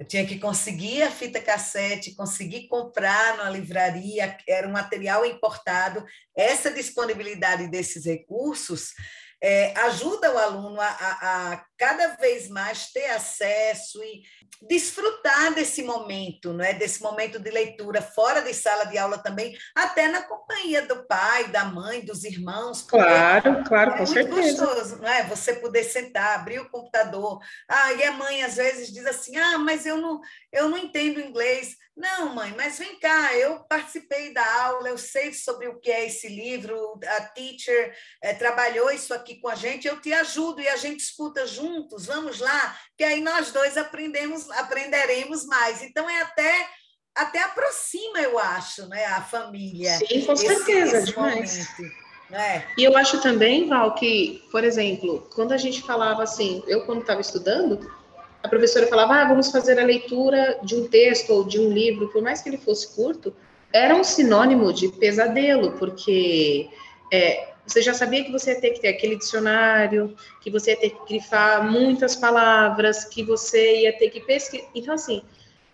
eu 0.00 0.06
tinha 0.06 0.26
que 0.26 0.38
conseguir 0.38 1.02
a 1.02 1.10
fita 1.10 1.42
cassete, 1.42 2.14
conseguir 2.14 2.68
comprar 2.68 3.36
na 3.36 3.50
livraria, 3.50 4.34
era 4.48 4.66
um 4.66 4.72
material 4.72 5.26
importado. 5.26 6.02
Essa 6.34 6.70
disponibilidade 6.70 7.68
desses 7.68 8.06
recursos 8.06 8.94
é, 9.42 9.78
ajuda 9.78 10.32
o 10.32 10.38
aluno 10.38 10.80
a, 10.80 10.86
a, 10.86 11.52
a, 11.52 11.64
cada 11.80 12.08
vez 12.16 12.46
mais 12.50 12.92
ter 12.92 13.06
acesso 13.06 14.04
e 14.04 14.20
desfrutar 14.68 15.54
desse 15.54 15.82
momento, 15.82 16.52
não 16.52 16.62
é? 16.62 16.74
Desse 16.74 17.02
momento 17.02 17.38
de 17.38 17.50
leitura 17.50 18.02
fora 18.02 18.42
de 18.42 18.52
sala 18.52 18.84
de 18.84 18.98
aula 18.98 19.16
também, 19.16 19.56
até 19.74 20.06
na 20.06 20.22
companhia 20.22 20.82
do 20.82 21.06
pai, 21.06 21.48
da 21.48 21.64
mãe, 21.64 22.04
dos 22.04 22.22
irmãos. 22.22 22.82
Claro, 22.82 23.64
claro, 23.64 23.92
é 23.92 23.96
com 23.96 24.06
certeza. 24.06 24.66
Gostoso, 24.66 24.96
não 25.00 25.08
é? 25.08 25.24
Você 25.24 25.54
poder 25.54 25.84
sentar, 25.84 26.38
abrir 26.38 26.60
o 26.60 26.68
computador. 26.68 27.40
Ah, 27.66 27.94
e 27.94 28.04
a 28.04 28.12
mãe 28.12 28.42
às 28.42 28.56
vezes 28.56 28.92
diz 28.92 29.06
assim: 29.06 29.38
"Ah, 29.38 29.56
mas 29.56 29.86
eu 29.86 29.96
não, 29.96 30.20
eu 30.52 30.68
não 30.68 30.76
entendo 30.76 31.18
inglês". 31.18 31.78
Não, 31.96 32.34
mãe, 32.34 32.54
mas 32.56 32.78
vem 32.78 32.98
cá, 32.98 33.34
eu 33.36 33.60
participei 33.64 34.32
da 34.32 34.62
aula, 34.62 34.88
eu 34.88 34.96
sei 34.96 35.34
sobre 35.34 35.68
o 35.68 35.78
que 35.78 35.90
é 35.90 36.06
esse 36.06 36.28
livro, 36.28 36.98
a 37.06 37.20
teacher 37.26 37.94
é, 38.22 38.32
trabalhou 38.32 38.90
isso 38.90 39.12
aqui 39.12 39.38
com 39.38 39.48
a 39.48 39.54
gente, 39.54 39.86
eu 39.86 40.00
te 40.00 40.10
ajudo 40.10 40.62
e 40.62 40.68
a 40.68 40.76
gente 40.76 41.00
escuta 41.00 41.46
juntos, 41.70 42.06
vamos 42.06 42.40
lá, 42.40 42.76
que 42.96 43.04
aí 43.04 43.20
nós 43.20 43.52
dois 43.52 43.76
aprendemos, 43.76 44.50
aprenderemos 44.50 45.44
mais. 45.46 45.82
Então 45.82 46.08
é 46.08 46.22
até 46.22 46.68
até 47.14 47.42
aproxima, 47.42 48.20
eu 48.20 48.38
acho, 48.38 48.86
né, 48.86 49.04
a 49.06 49.20
família. 49.20 49.98
Sim, 49.98 50.24
com 50.24 50.36
certeza, 50.36 50.98
esse 50.98 51.12
demais. 51.12 51.68
né? 52.30 52.64
E 52.78 52.84
eu 52.84 52.96
acho 52.96 53.20
também, 53.20 53.68
Val, 53.68 53.94
que, 53.94 54.42
por 54.50 54.62
exemplo, 54.62 55.28
quando 55.34 55.52
a 55.52 55.56
gente 55.56 55.82
falava 55.82 56.22
assim, 56.22 56.62
eu 56.68 56.86
quando 56.86 57.00
estava 57.00 57.20
estudando, 57.20 57.90
a 58.42 58.48
professora 58.48 58.86
falava, 58.86 59.14
ah, 59.16 59.28
vamos 59.28 59.50
fazer 59.50 59.78
a 59.78 59.84
leitura 59.84 60.60
de 60.62 60.76
um 60.76 60.88
texto 60.88 61.30
ou 61.30 61.44
de 61.44 61.58
um 61.58 61.70
livro, 61.70 62.08
por 62.08 62.22
mais 62.22 62.40
que 62.40 62.48
ele 62.48 62.58
fosse 62.58 62.94
curto, 62.94 63.34
era 63.72 63.94
um 63.94 64.04
sinônimo 64.04 64.72
de 64.72 64.88
pesadelo, 64.88 65.72
porque 65.72 66.70
é, 67.12 67.49
você 67.66 67.82
já 67.82 67.94
sabia 67.94 68.24
que 68.24 68.32
você 68.32 68.52
ia 68.52 68.60
ter 68.60 68.70
que 68.70 68.80
ter 68.80 68.88
aquele 68.88 69.16
dicionário, 69.16 70.16
que 70.40 70.50
você 70.50 70.70
ia 70.70 70.76
ter 70.76 70.90
que 70.90 71.06
grifar 71.06 71.70
muitas 71.70 72.16
palavras, 72.16 73.04
que 73.04 73.22
você 73.22 73.82
ia 73.82 73.96
ter 73.96 74.10
que 74.10 74.20
pesquisar. 74.20 74.66
Então, 74.74 74.94
assim, 74.94 75.22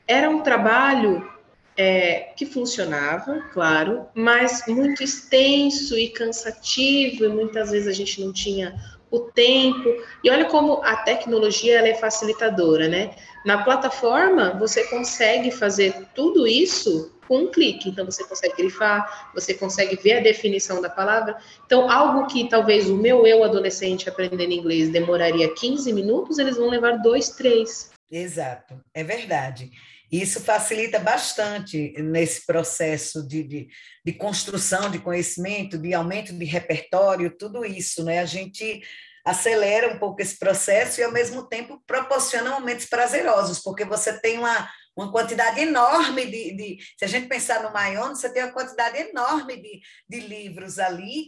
era 0.07 0.29
um 0.29 0.43
trabalho 0.43 1.29
é, 1.77 2.33
que 2.37 2.47
funcionava, 2.47 3.41
claro, 3.53 4.07
mas 4.15 4.65
muito 4.67 5.03
extenso 5.03 5.97
e 5.99 6.09
cansativo, 6.09 7.25
e 7.25 7.29
muitas 7.29 7.71
vezes 7.71 7.89
a 7.89 7.93
gente 7.93 8.21
não 8.21 8.33
tinha 8.33 8.75
o 9.11 9.21
tempo. 9.21 9.89
E 10.23 10.31
olha 10.31 10.47
como 10.47 10.83
a 10.83 10.97
tecnologia 10.97 11.79
ela 11.79 11.89
é 11.89 11.95
facilitadora, 11.95 12.89
né? 12.89 13.15
Na 13.45 13.63
plataforma, 13.63 14.57
você 14.59 14.85
consegue 14.85 15.51
fazer 15.51 16.07
tudo 16.15 16.47
isso 16.47 17.16
com 17.27 17.39
um 17.39 17.51
clique. 17.51 17.89
Então, 17.89 18.05
você 18.05 18.25
consegue 18.25 18.57
grifar, 18.57 19.31
você 19.35 19.55
consegue 19.55 19.97
ver 19.97 20.19
a 20.19 20.21
definição 20.21 20.81
da 20.81 20.91
palavra. 20.91 21.37
Então, 21.65 21.91
algo 21.91 22.27
que 22.27 22.49
talvez 22.49 22.89
o 22.89 22.97
meu 22.97 23.27
eu 23.27 23.45
adolescente 23.45 24.09
aprendendo 24.09 24.53
inglês 24.53 24.91
demoraria 24.91 25.53
15 25.53 25.93
minutos, 25.93 26.39
eles 26.39 26.57
vão 26.57 26.69
levar 26.69 26.99
dois, 26.99 27.31
três. 27.31 27.91
Exato, 28.11 28.81
é 28.95 29.03
verdade. 29.03 29.71
Isso 30.11 30.41
facilita 30.41 31.01
bastante 31.01 31.93
nesse 31.99 32.47
processo 32.47 33.27
de, 33.27 33.43
de, 33.43 33.69
de, 34.05 34.13
construção 34.13 34.89
de 34.89 35.01
conhecimento, 35.01 35.77
de 35.77 35.93
aumento 35.93 36.33
de 36.33 36.45
repertório, 36.45 37.37
tudo 37.37 37.65
isso, 37.65 38.05
né? 38.05 38.21
A 38.21 38.25
gente 38.25 38.83
acelera 39.25 39.93
um 39.93 39.99
pouco 39.99 40.23
esse 40.23 40.39
processo 40.39 41.01
e, 41.01 41.05
ao 41.05 41.11
mesmo 41.11 41.49
tempo, 41.49 41.83
proporciona 41.85 42.51
momentos 42.51 42.87
prazerosos, 42.87 43.59
porque 43.59 43.85
você 43.85 44.21
tem 44.21 44.39
uma, 44.39 44.69
uma 44.97 45.13
quantidade 45.13 45.61
enorme 45.61 46.25
de, 46.27 46.57
de. 46.57 46.79
Se 46.99 47.05
a 47.05 47.09
gente 47.09 47.29
pensar 47.29 47.63
no 47.63 47.73
Maion, 47.73 48.15
você 48.15 48.33
tem 48.33 48.43
uma 48.43 48.53
quantidade 48.53 48.97
enorme 48.99 49.57
de, 49.57 49.81
de 50.09 50.21
livros 50.27 50.79
ali 50.79 51.27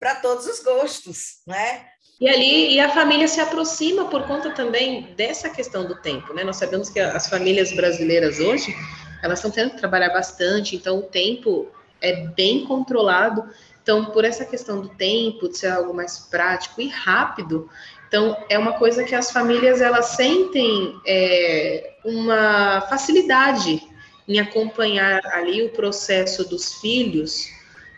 para 0.00 0.16
todos 0.16 0.46
os 0.46 0.60
gostos, 0.60 1.42
né? 1.46 1.86
E 2.20 2.28
ali 2.28 2.74
e 2.74 2.80
a 2.80 2.90
família 2.90 3.26
se 3.26 3.40
aproxima 3.40 4.08
por 4.08 4.26
conta 4.26 4.50
também 4.50 5.14
dessa 5.14 5.48
questão 5.48 5.86
do 5.86 6.00
tempo, 6.00 6.34
né? 6.34 6.44
Nós 6.44 6.56
sabemos 6.56 6.90
que 6.90 7.00
as 7.00 7.28
famílias 7.28 7.72
brasileiras 7.72 8.40
hoje 8.40 8.74
elas 9.22 9.38
estão 9.38 9.50
tendo 9.50 9.70
que 9.70 9.78
trabalhar 9.78 10.10
bastante, 10.10 10.76
então 10.76 10.98
o 10.98 11.02
tempo 11.02 11.70
é 12.00 12.26
bem 12.26 12.66
controlado. 12.66 13.48
Então, 13.82 14.06
por 14.06 14.24
essa 14.24 14.44
questão 14.44 14.80
do 14.80 14.88
tempo, 14.90 15.48
de 15.48 15.58
ser 15.58 15.68
algo 15.68 15.94
mais 15.94 16.18
prático 16.18 16.80
e 16.80 16.88
rápido, 16.88 17.68
então 18.14 18.36
é 18.48 18.56
uma 18.56 18.74
coisa 18.74 19.02
que 19.02 19.12
as 19.12 19.32
famílias 19.32 19.80
elas 19.80 20.06
sentem 20.10 20.94
é, 21.04 21.94
uma 22.04 22.82
facilidade 22.82 23.82
em 24.28 24.38
acompanhar 24.38 25.20
ali 25.32 25.64
o 25.64 25.70
processo 25.70 26.48
dos 26.48 26.74
filhos, 26.74 27.48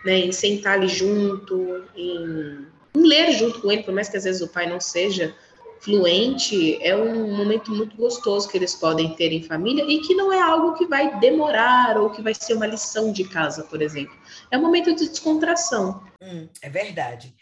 né? 0.06 0.20
Em 0.20 0.32
sentar 0.32 0.78
ali 0.78 0.88
junto, 0.88 1.84
em 1.94 2.66
ler 2.94 3.32
junto 3.32 3.60
com 3.60 3.70
ele, 3.70 3.82
por 3.82 3.92
mais 3.92 4.08
que 4.08 4.16
às 4.16 4.24
vezes 4.24 4.40
o 4.40 4.48
pai 4.48 4.66
não 4.66 4.80
seja 4.80 5.36
fluente, 5.80 6.82
é 6.82 6.96
um 6.96 7.36
momento 7.36 7.70
muito 7.70 7.94
gostoso 7.94 8.48
que 8.48 8.56
eles 8.56 8.74
podem 8.74 9.14
ter 9.16 9.32
em 9.32 9.42
família 9.42 9.84
e 9.86 10.00
que 10.00 10.14
não 10.14 10.32
é 10.32 10.40
algo 10.40 10.72
que 10.78 10.86
vai 10.86 11.20
demorar 11.20 11.98
ou 11.98 12.08
que 12.08 12.22
vai 12.22 12.32
ser 12.32 12.54
uma 12.54 12.66
lição 12.66 13.12
de 13.12 13.24
casa, 13.24 13.64
por 13.64 13.82
exemplo. 13.82 14.16
É 14.50 14.56
um 14.56 14.62
momento 14.62 14.94
de 14.96 15.10
descontração. 15.10 16.02
Hum, 16.22 16.48
é 16.62 16.70
verdade. 16.70 17.34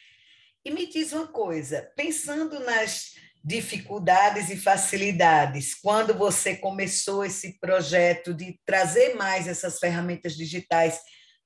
E 0.64 0.70
me 0.70 0.86
diz 0.86 1.12
uma 1.12 1.26
coisa, 1.26 1.92
pensando 1.94 2.58
nas 2.60 3.12
dificuldades 3.44 4.48
e 4.48 4.56
facilidades, 4.56 5.74
quando 5.74 6.14
você 6.14 6.56
começou 6.56 7.22
esse 7.22 7.58
projeto 7.60 8.32
de 8.32 8.58
trazer 8.64 9.14
mais 9.14 9.46
essas 9.46 9.78
ferramentas 9.78 10.34
digitais 10.34 10.98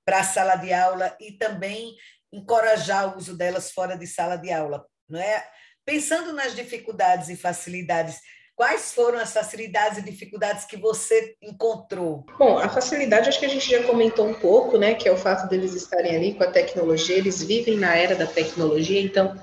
para 0.04 0.20
a 0.20 0.24
sala 0.24 0.54
de 0.54 0.72
aula 0.72 1.16
e 1.20 1.32
também 1.32 1.96
encorajar 2.32 3.12
o 3.12 3.18
uso 3.18 3.36
delas 3.36 3.72
fora 3.72 3.96
de 3.96 4.06
sala 4.06 4.36
de 4.36 4.52
aula, 4.52 4.86
não 5.08 5.20
é? 5.20 5.44
Pensando 5.84 6.32
nas 6.32 6.54
dificuldades 6.54 7.28
e 7.28 7.36
facilidades, 7.36 8.20
quais 8.58 8.92
foram 8.92 9.20
as 9.20 9.32
facilidades 9.32 9.98
e 9.98 10.02
dificuldades 10.02 10.64
que 10.64 10.76
você 10.76 11.36
encontrou? 11.40 12.26
Bom, 12.36 12.58
a 12.58 12.68
facilidade 12.68 13.28
acho 13.28 13.38
que 13.38 13.46
a 13.46 13.48
gente 13.48 13.70
já 13.70 13.84
comentou 13.84 14.26
um 14.26 14.34
pouco, 14.34 14.76
né, 14.76 14.94
que 14.94 15.08
é 15.08 15.12
o 15.12 15.16
fato 15.16 15.48
deles 15.48 15.74
estarem 15.74 16.16
ali 16.16 16.34
com 16.34 16.42
a 16.42 16.50
tecnologia, 16.50 17.16
eles 17.16 17.40
vivem 17.40 17.76
na 17.76 17.94
era 17.94 18.16
da 18.16 18.26
tecnologia, 18.26 19.00
então 19.00 19.40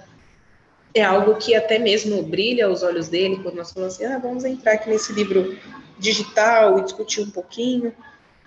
é 0.94 1.02
algo 1.02 1.36
que 1.36 1.56
até 1.56 1.80
mesmo 1.80 2.22
brilha 2.24 2.66
aos 2.66 2.84
olhos 2.84 3.08
dele 3.08 3.40
quando 3.42 3.56
nós 3.56 3.72
falamos 3.72 3.96
assim, 3.96 4.04
ah, 4.04 4.18
vamos 4.18 4.44
entrar 4.44 4.74
aqui 4.74 4.90
nesse 4.90 5.14
livro 5.14 5.58
digital 5.98 6.78
e 6.78 6.84
discutir 6.84 7.22
um 7.22 7.30
pouquinho. 7.30 7.96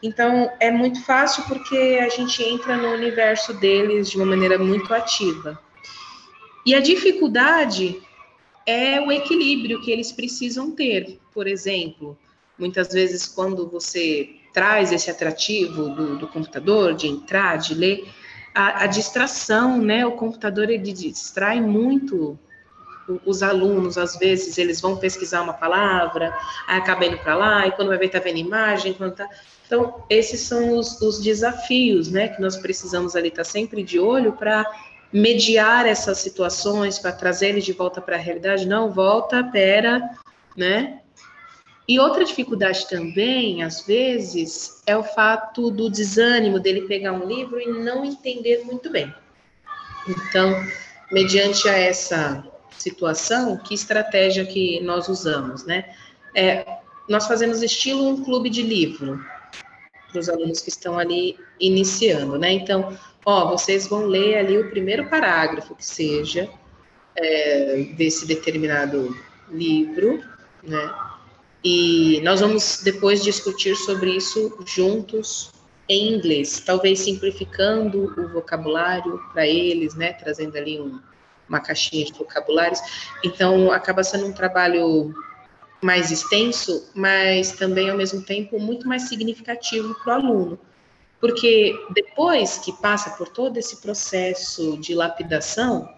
Então, 0.02 0.52
é 0.60 0.70
muito 0.70 1.02
fácil 1.02 1.44
porque 1.44 1.98
a 2.02 2.10
gente 2.10 2.42
entra 2.42 2.76
no 2.76 2.88
universo 2.88 3.54
deles 3.54 4.10
de 4.10 4.18
uma 4.18 4.26
maneira 4.26 4.58
muito 4.58 4.92
ativa. 4.92 5.58
E 6.66 6.74
a 6.74 6.80
dificuldade 6.80 8.02
é 8.68 9.00
o 9.00 9.10
equilíbrio 9.10 9.80
que 9.80 9.90
eles 9.90 10.12
precisam 10.12 10.70
ter. 10.70 11.18
Por 11.32 11.46
exemplo, 11.46 12.18
muitas 12.58 12.88
vezes 12.92 13.26
quando 13.26 13.66
você 13.66 14.28
traz 14.52 14.92
esse 14.92 15.10
atrativo 15.10 15.88
do, 15.88 16.18
do 16.18 16.28
computador, 16.28 16.94
de 16.94 17.06
entrar, 17.06 17.56
de 17.56 17.74
ler, 17.74 18.06
a, 18.54 18.84
a, 18.84 18.86
distração, 18.86 19.78
né? 19.78 20.04
O 20.04 20.12
computador 20.12 20.68
ele 20.68 20.92
distrai 20.92 21.62
muito 21.62 22.38
os 23.24 23.42
alunos, 23.42 23.96
às 23.96 24.18
vezes, 24.18 24.58
eles 24.58 24.82
vão 24.82 24.98
pesquisar 24.98 25.40
uma 25.40 25.54
palavra, 25.54 26.36
aí 26.66 26.76
acaba 26.76 27.06
indo 27.06 27.16
para 27.16 27.34
lá, 27.34 27.66
e 27.66 27.72
quando 27.72 27.88
vai 27.88 27.96
ver, 27.96 28.10
tá 28.10 28.18
vendo 28.18 28.36
imagem, 28.36 28.92
quando 28.92 29.14
tá... 29.14 29.26
Então, 29.64 30.04
esses 30.10 30.42
são 30.42 30.76
os, 30.76 31.00
os 31.00 31.18
desafios, 31.18 32.10
né, 32.10 32.28
que 32.28 32.38
nós 32.38 32.58
precisamos 32.58 33.16
ali 33.16 33.28
estar 33.28 33.44
tá 33.44 33.48
sempre 33.48 33.82
de 33.82 33.98
olho 33.98 34.32
para 34.32 34.62
mediar 35.12 35.86
essas 35.86 36.18
situações, 36.18 36.98
para 36.98 37.12
trazer 37.12 37.48
eles 37.48 37.64
de 37.64 37.72
volta 37.72 38.00
para 38.00 38.16
a 38.16 38.18
realidade. 38.18 38.66
Não, 38.66 38.92
volta, 38.92 39.42
pera, 39.44 40.10
né? 40.56 41.00
E 41.88 41.98
outra 41.98 42.24
dificuldade 42.24 42.86
também, 42.86 43.62
às 43.62 43.86
vezes, 43.86 44.82
é 44.86 44.94
o 44.96 45.02
fato 45.02 45.70
do 45.70 45.88
desânimo 45.88 46.60
dele 46.60 46.82
pegar 46.82 47.12
um 47.12 47.26
livro 47.26 47.58
e 47.58 47.66
não 47.66 48.04
entender 48.04 48.62
muito 48.64 48.90
bem. 48.90 49.12
Então, 50.06 50.54
mediante 51.10 51.66
a 51.66 51.78
essa 51.78 52.46
situação, 52.76 53.56
que 53.56 53.74
estratégia 53.74 54.44
que 54.44 54.80
nós 54.80 55.08
usamos, 55.08 55.64
né? 55.64 55.94
É, 56.34 56.66
nós 57.08 57.26
fazemos 57.26 57.62
estilo 57.62 58.06
um 58.06 58.22
clube 58.22 58.50
de 58.50 58.62
livro 58.62 59.18
para 60.10 60.20
os 60.20 60.28
alunos 60.28 60.60
que 60.60 60.68
estão 60.68 60.98
ali 60.98 61.38
iniciando, 61.60 62.38
né? 62.38 62.52
Então, 62.52 62.96
ó, 63.24 63.50
vocês 63.50 63.86
vão 63.86 64.06
ler 64.06 64.38
ali 64.38 64.58
o 64.58 64.70
primeiro 64.70 65.08
parágrafo 65.08 65.74
que 65.74 65.84
seja 65.84 66.48
é, 67.16 67.82
desse 67.96 68.26
determinado 68.26 69.16
livro, 69.50 70.22
né? 70.62 70.94
E 71.64 72.20
nós 72.22 72.40
vamos 72.40 72.82
depois 72.82 73.22
discutir 73.22 73.74
sobre 73.76 74.16
isso 74.16 74.56
juntos 74.66 75.50
em 75.88 76.14
inglês, 76.14 76.60
talvez 76.60 77.00
simplificando 77.00 78.14
o 78.16 78.28
vocabulário 78.28 79.20
para 79.32 79.46
eles, 79.46 79.94
né? 79.94 80.12
Trazendo 80.12 80.56
ali 80.56 80.80
um, 80.80 81.00
uma 81.48 81.60
caixinha 81.60 82.04
de 82.04 82.12
vocabulários. 82.12 82.80
Então, 83.24 83.72
acaba 83.72 84.04
sendo 84.04 84.26
um 84.26 84.32
trabalho 84.32 85.12
mais 85.80 86.10
extenso, 86.10 86.90
mas 86.94 87.52
também, 87.52 87.90
ao 87.90 87.96
mesmo 87.96 88.22
tempo, 88.22 88.58
muito 88.58 88.86
mais 88.88 89.02
significativo 89.02 89.94
para 90.02 90.12
o 90.12 90.16
aluno. 90.16 90.58
Porque 91.20 91.74
depois 91.94 92.58
que 92.58 92.72
passa 92.72 93.10
por 93.10 93.28
todo 93.28 93.56
esse 93.56 93.80
processo 93.80 94.76
de 94.78 94.94
lapidação, 94.94 95.88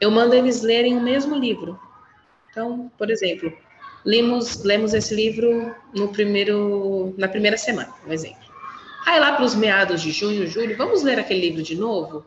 eu 0.00 0.10
mando 0.10 0.34
eles 0.34 0.62
lerem 0.62 0.96
o 0.96 1.00
mesmo 1.00 1.36
livro. 1.36 1.78
Então, 2.50 2.90
por 2.96 3.10
exemplo, 3.10 3.52
lemos, 4.04 4.62
lemos 4.64 4.94
esse 4.94 5.14
livro 5.14 5.74
no 5.94 6.08
primeiro, 6.08 7.14
na 7.18 7.28
primeira 7.28 7.56
semana, 7.56 7.92
um 8.06 8.12
exemplo. 8.12 8.50
Aí 9.06 9.18
lá 9.18 9.32
para 9.32 9.44
os 9.44 9.54
meados 9.54 10.02
de 10.02 10.10
junho, 10.10 10.46
julho, 10.46 10.76
vamos 10.76 11.02
ler 11.02 11.18
aquele 11.18 11.40
livro 11.40 11.62
de 11.62 11.74
novo? 11.74 12.24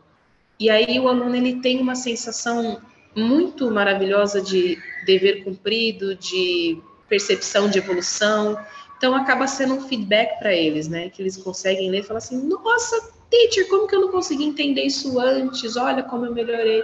E 0.60 0.70
aí 0.70 1.00
o 1.00 1.08
aluno 1.08 1.36
ele 1.36 1.62
tem 1.62 1.80
uma 1.80 1.96
sensação 1.96 2.82
muito 3.16 3.70
maravilhosa 3.70 4.42
de 4.42 4.78
dever 5.06 5.44
cumprido, 5.44 6.16
de 6.16 6.82
percepção 7.08 7.70
de 7.70 7.78
evolução. 7.80 8.58
Então 8.98 9.14
acaba 9.14 9.48
sendo 9.48 9.76
um 9.76 9.88
feedback 9.88 10.40
para 10.40 10.54
eles, 10.54 10.88
né? 10.88 11.10
Que 11.10 11.22
eles 11.22 11.38
conseguem 11.38 11.90
ler 11.90 12.00
e 12.00 12.04
falar 12.04 12.20
assim: 12.20 12.42
"Nossa, 12.48 13.14
teacher, 13.30 13.68
como 13.68 13.88
que 13.88 13.96
eu 13.96 14.02
não 14.02 14.12
consegui 14.12 14.46
entender 14.46 14.84
isso 14.84 15.20
antes? 15.20 15.76
Olha 15.76 16.04
como 16.04 16.26
eu 16.26 16.34
melhorei". 16.34 16.84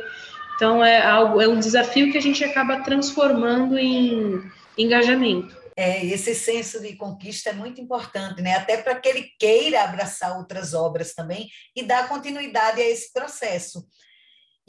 Então 0.55 0.83
é 0.83 1.01
algo, 1.01 1.41
é 1.41 1.47
um 1.47 1.59
desafio 1.59 2.11
que 2.11 2.17
a 2.17 2.21
gente 2.21 2.43
acaba 2.43 2.81
transformando 2.81 3.77
em 3.77 4.41
engajamento. 4.77 5.57
É, 5.77 6.05
esse 6.05 6.35
senso 6.35 6.81
de 6.81 6.97
conquista 6.97 7.51
é 7.51 7.53
muito 7.53 7.79
importante, 7.79 8.41
né? 8.41 8.55
Até 8.55 8.75
para 8.75 8.99
que 8.99 9.07
ele 9.07 9.29
queira 9.39 9.81
abraçar 9.81 10.37
outras 10.37 10.73
obras 10.73 11.13
também 11.13 11.47
e 11.73 11.83
dar 11.83 12.09
continuidade 12.09 12.81
a 12.81 12.89
esse 12.89 13.13
processo. 13.13 13.87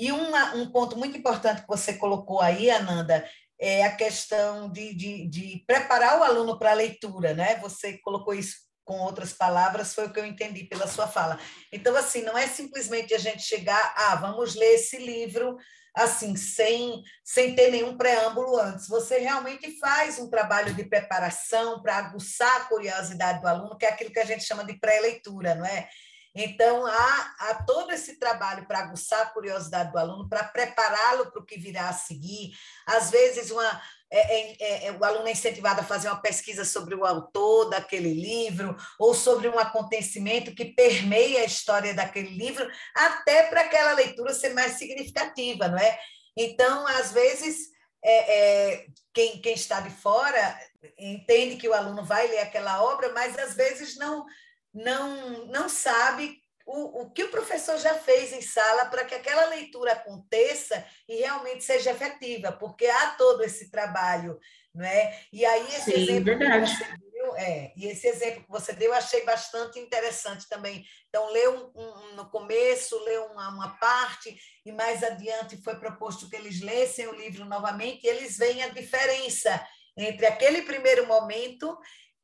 E 0.00 0.10
uma, 0.10 0.54
um 0.54 0.72
ponto 0.72 0.96
muito 0.96 1.18
importante 1.18 1.60
que 1.60 1.68
você 1.68 1.92
colocou 1.92 2.40
aí, 2.40 2.70
Ananda, 2.70 3.22
é 3.60 3.84
a 3.84 3.94
questão 3.94 4.72
de, 4.72 4.94
de, 4.94 5.28
de 5.28 5.62
preparar 5.66 6.18
o 6.18 6.22
aluno 6.22 6.58
para 6.58 6.70
a 6.70 6.74
leitura, 6.74 7.34
né? 7.34 7.56
Você 7.56 7.98
colocou 7.98 8.32
isso 8.32 8.56
com 8.82 8.98
outras 9.00 9.34
palavras, 9.34 9.94
foi 9.94 10.06
o 10.06 10.12
que 10.12 10.18
eu 10.18 10.24
entendi 10.24 10.64
pela 10.64 10.86
sua 10.86 11.06
fala. 11.06 11.38
Então, 11.70 11.94
assim, 11.94 12.22
não 12.22 12.36
é 12.36 12.48
simplesmente 12.48 13.12
a 13.12 13.18
gente 13.18 13.42
chegar, 13.42 13.92
ah, 13.94 14.16
vamos 14.16 14.54
ler 14.54 14.76
esse 14.76 14.96
livro 14.96 15.58
assim, 15.94 16.34
sem, 16.34 17.02
sem 17.22 17.54
ter 17.54 17.70
nenhum 17.70 17.96
preâmbulo 17.98 18.58
antes. 18.58 18.88
Você 18.88 19.18
realmente 19.18 19.78
faz 19.78 20.18
um 20.18 20.30
trabalho 20.30 20.72
de 20.72 20.84
preparação 20.84 21.82
para 21.82 21.96
aguçar 21.96 22.56
a 22.56 22.64
curiosidade 22.64 23.40
do 23.40 23.48
aluno, 23.48 23.76
que 23.76 23.84
é 23.84 23.90
aquilo 23.90 24.12
que 24.12 24.20
a 24.20 24.24
gente 24.24 24.44
chama 24.44 24.64
de 24.64 24.78
pré-leitura, 24.78 25.54
não 25.54 25.66
é? 25.66 25.88
Então, 26.34 26.86
há, 26.86 27.34
há 27.40 27.62
todo 27.64 27.90
esse 27.90 28.16
trabalho 28.16 28.66
para 28.66 28.80
aguçar 28.80 29.22
a 29.22 29.30
curiosidade 29.30 29.90
do 29.90 29.98
aluno, 29.98 30.28
para 30.28 30.44
prepará-lo 30.44 31.30
para 31.30 31.40
o 31.40 31.44
que 31.44 31.58
virá 31.58 31.88
a 31.88 31.92
seguir. 31.92 32.52
Às 32.86 33.10
vezes, 33.10 33.50
uma, 33.50 33.82
é, 34.10 34.18
é, 34.18 34.56
é, 34.60 34.86
é, 34.86 34.92
o 34.92 35.04
aluno 35.04 35.26
é 35.26 35.32
incentivado 35.32 35.80
a 35.80 35.84
fazer 35.84 36.08
uma 36.08 36.22
pesquisa 36.22 36.64
sobre 36.64 36.94
o 36.94 37.04
autor 37.04 37.70
daquele 37.70 38.14
livro, 38.14 38.76
ou 38.98 39.12
sobre 39.12 39.48
um 39.48 39.58
acontecimento 39.58 40.54
que 40.54 40.66
permeia 40.66 41.40
a 41.40 41.46
história 41.46 41.94
daquele 41.94 42.30
livro, 42.30 42.68
até 42.94 43.44
para 43.44 43.62
aquela 43.62 43.92
leitura 43.92 44.32
ser 44.32 44.54
mais 44.54 44.72
significativa, 44.72 45.66
não 45.66 45.78
é? 45.78 45.98
Então, 46.36 46.86
às 46.86 47.10
vezes, 47.12 47.70
é, 48.04 48.72
é, 48.72 48.86
quem, 49.12 49.40
quem 49.40 49.54
está 49.54 49.80
de 49.80 49.90
fora 49.90 50.58
entende 50.98 51.56
que 51.56 51.68
o 51.68 51.74
aluno 51.74 52.04
vai 52.04 52.26
ler 52.28 52.38
aquela 52.38 52.82
obra, 52.82 53.12
mas 53.12 53.36
às 53.38 53.54
vezes 53.54 53.96
não 53.96 54.24
não, 54.72 55.46
não 55.46 55.68
sabe 55.68 56.40
o, 56.66 57.02
o 57.02 57.10
que 57.10 57.24
o 57.24 57.30
professor 57.30 57.78
já 57.78 57.94
fez 57.94 58.32
em 58.32 58.40
sala 58.40 58.86
para 58.86 59.04
que 59.04 59.14
aquela 59.14 59.46
leitura 59.46 59.92
aconteça 59.92 60.84
e 61.08 61.16
realmente 61.16 61.64
seja 61.64 61.90
efetiva, 61.90 62.52
porque 62.52 62.86
há 62.86 63.10
todo 63.12 63.42
esse 63.42 63.70
trabalho, 63.70 64.38
não 64.72 64.84
é? 64.84 65.20
E 65.32 65.44
aí 65.44 65.66
esse 65.74 65.90
Sim, 65.90 66.02
exemplo 66.02 66.24
verdade. 66.24 66.70
que 66.70 66.76
você 66.76 67.10
deu, 67.12 67.36
é, 67.36 67.72
e 67.76 67.86
esse 67.86 68.06
exemplo 68.06 68.44
que 68.44 68.50
você 68.50 68.72
deu, 68.72 68.92
eu 68.92 68.96
achei 68.96 69.24
bastante 69.24 69.78
interessante 69.80 70.48
também. 70.48 70.84
Então, 71.08 71.30
leu 71.32 71.72
um, 71.74 71.80
um, 71.80 72.14
no 72.14 72.30
começo, 72.30 73.02
leu 73.04 73.24
uma, 73.26 73.48
uma 73.48 73.76
parte, 73.78 74.38
e 74.64 74.70
mais 74.70 75.02
adiante 75.02 75.62
foi 75.62 75.76
proposto 75.76 76.28
que 76.30 76.36
eles 76.36 76.60
lessem 76.60 77.08
o 77.08 77.14
livro 77.14 77.44
novamente, 77.44 78.04
e 78.04 78.08
eles 78.08 78.38
veem 78.38 78.62
a 78.62 78.68
diferença 78.68 79.66
entre 79.96 80.24
aquele 80.24 80.62
primeiro 80.62 81.06
momento 81.06 81.76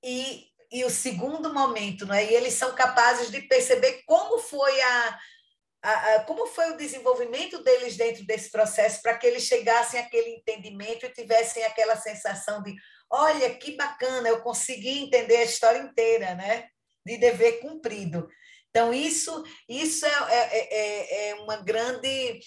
e 0.03 0.47
e 0.70 0.85
o 0.85 0.90
segundo 0.90 1.52
momento, 1.52 2.11
é? 2.12 2.24
e 2.24 2.35
eles 2.35 2.55
são 2.55 2.74
capazes 2.74 3.31
de 3.31 3.40
perceber 3.42 4.02
como 4.07 4.38
foi 4.38 4.81
a, 4.81 5.18
a, 5.83 6.14
a, 6.14 6.24
como 6.24 6.46
foi 6.46 6.70
o 6.72 6.76
desenvolvimento 6.76 7.62
deles 7.62 7.96
dentro 7.96 8.24
desse 8.26 8.50
processo 8.50 9.00
para 9.02 9.16
que 9.16 9.26
eles 9.26 9.44
chegassem 9.44 10.00
àquele 10.00 10.31
entendimento 10.31 11.07
e 11.07 11.12
tivessem 11.12 11.64
aquela 11.64 11.96
sensação 11.96 12.62
de 12.62 12.74
olha 13.11 13.55
que 13.55 13.76
bacana, 13.76 14.29
eu 14.29 14.40
consegui 14.40 15.00
entender 15.05 15.37
a 15.37 15.44
história 15.44 15.79
inteira, 15.79 16.35
né? 16.35 16.68
De 17.05 17.16
dever 17.18 17.61
cumprido. 17.61 18.29
Então, 18.70 18.92
isso, 18.92 19.42
isso 19.68 20.05
é, 20.05 20.11
é, 20.11 20.74
é, 20.74 21.29
é 21.31 21.35
uma 21.37 21.57
grande 21.57 22.40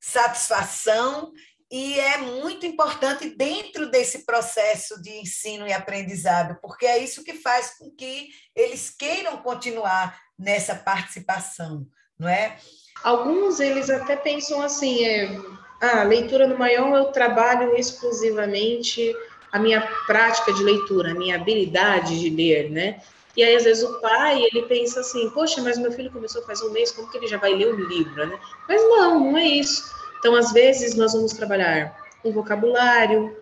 satisfação 0.00 1.32
e 1.70 2.00
é 2.00 2.18
muito 2.18 2.66
importante 2.66 3.30
dentro 3.30 3.88
desse 3.90 4.26
processo 4.26 5.00
de 5.00 5.10
ensino 5.10 5.68
e 5.68 5.72
aprendizado, 5.72 6.58
porque 6.60 6.84
é 6.84 6.98
isso 6.98 7.22
que 7.22 7.34
faz 7.34 7.78
com 7.78 7.90
que 7.92 8.28
eles 8.56 8.90
queiram 8.90 9.36
continuar 9.36 10.18
nessa 10.36 10.74
participação, 10.74 11.86
não 12.18 12.28
é? 12.28 12.56
Alguns 13.04 13.60
eles 13.60 13.88
até 13.88 14.16
pensam 14.16 14.60
assim, 14.60 15.04
é, 15.04 15.38
ah, 15.80 16.02
leitura 16.02 16.48
no 16.48 16.58
maior 16.58 16.92
eu 16.96 17.04
trabalho 17.12 17.76
exclusivamente 17.76 19.14
a 19.52 19.58
minha 19.58 19.80
prática 20.06 20.52
de 20.52 20.64
leitura, 20.64 21.12
a 21.12 21.14
minha 21.14 21.36
habilidade 21.36 22.18
de 22.18 22.30
ler, 22.30 22.68
né? 22.68 23.00
E 23.36 23.44
aí, 23.44 23.54
às 23.54 23.62
vezes, 23.62 23.84
o 23.84 24.00
pai, 24.00 24.42
ele 24.42 24.62
pensa 24.62 25.00
assim, 25.00 25.30
poxa, 25.30 25.62
mas 25.62 25.78
meu 25.78 25.92
filho 25.92 26.10
começou 26.10 26.42
faz 26.42 26.60
um 26.62 26.72
mês, 26.72 26.90
como 26.90 27.08
que 27.08 27.16
ele 27.16 27.28
já 27.28 27.38
vai 27.38 27.54
ler 27.54 27.72
um 27.72 27.76
livro, 27.76 28.26
né? 28.26 28.38
Mas 28.68 28.82
não, 28.82 29.20
não 29.20 29.38
é 29.38 29.46
isso 29.46 29.99
então, 30.20 30.36
às 30.36 30.52
vezes, 30.52 30.94
nós 30.94 31.14
vamos 31.14 31.32
trabalhar 31.32 31.98
um 32.22 32.30
vocabulário, 32.30 33.36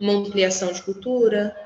uma 0.00 0.12
ampliação 0.12 0.72
de 0.72 0.82
cultura, 0.82 1.56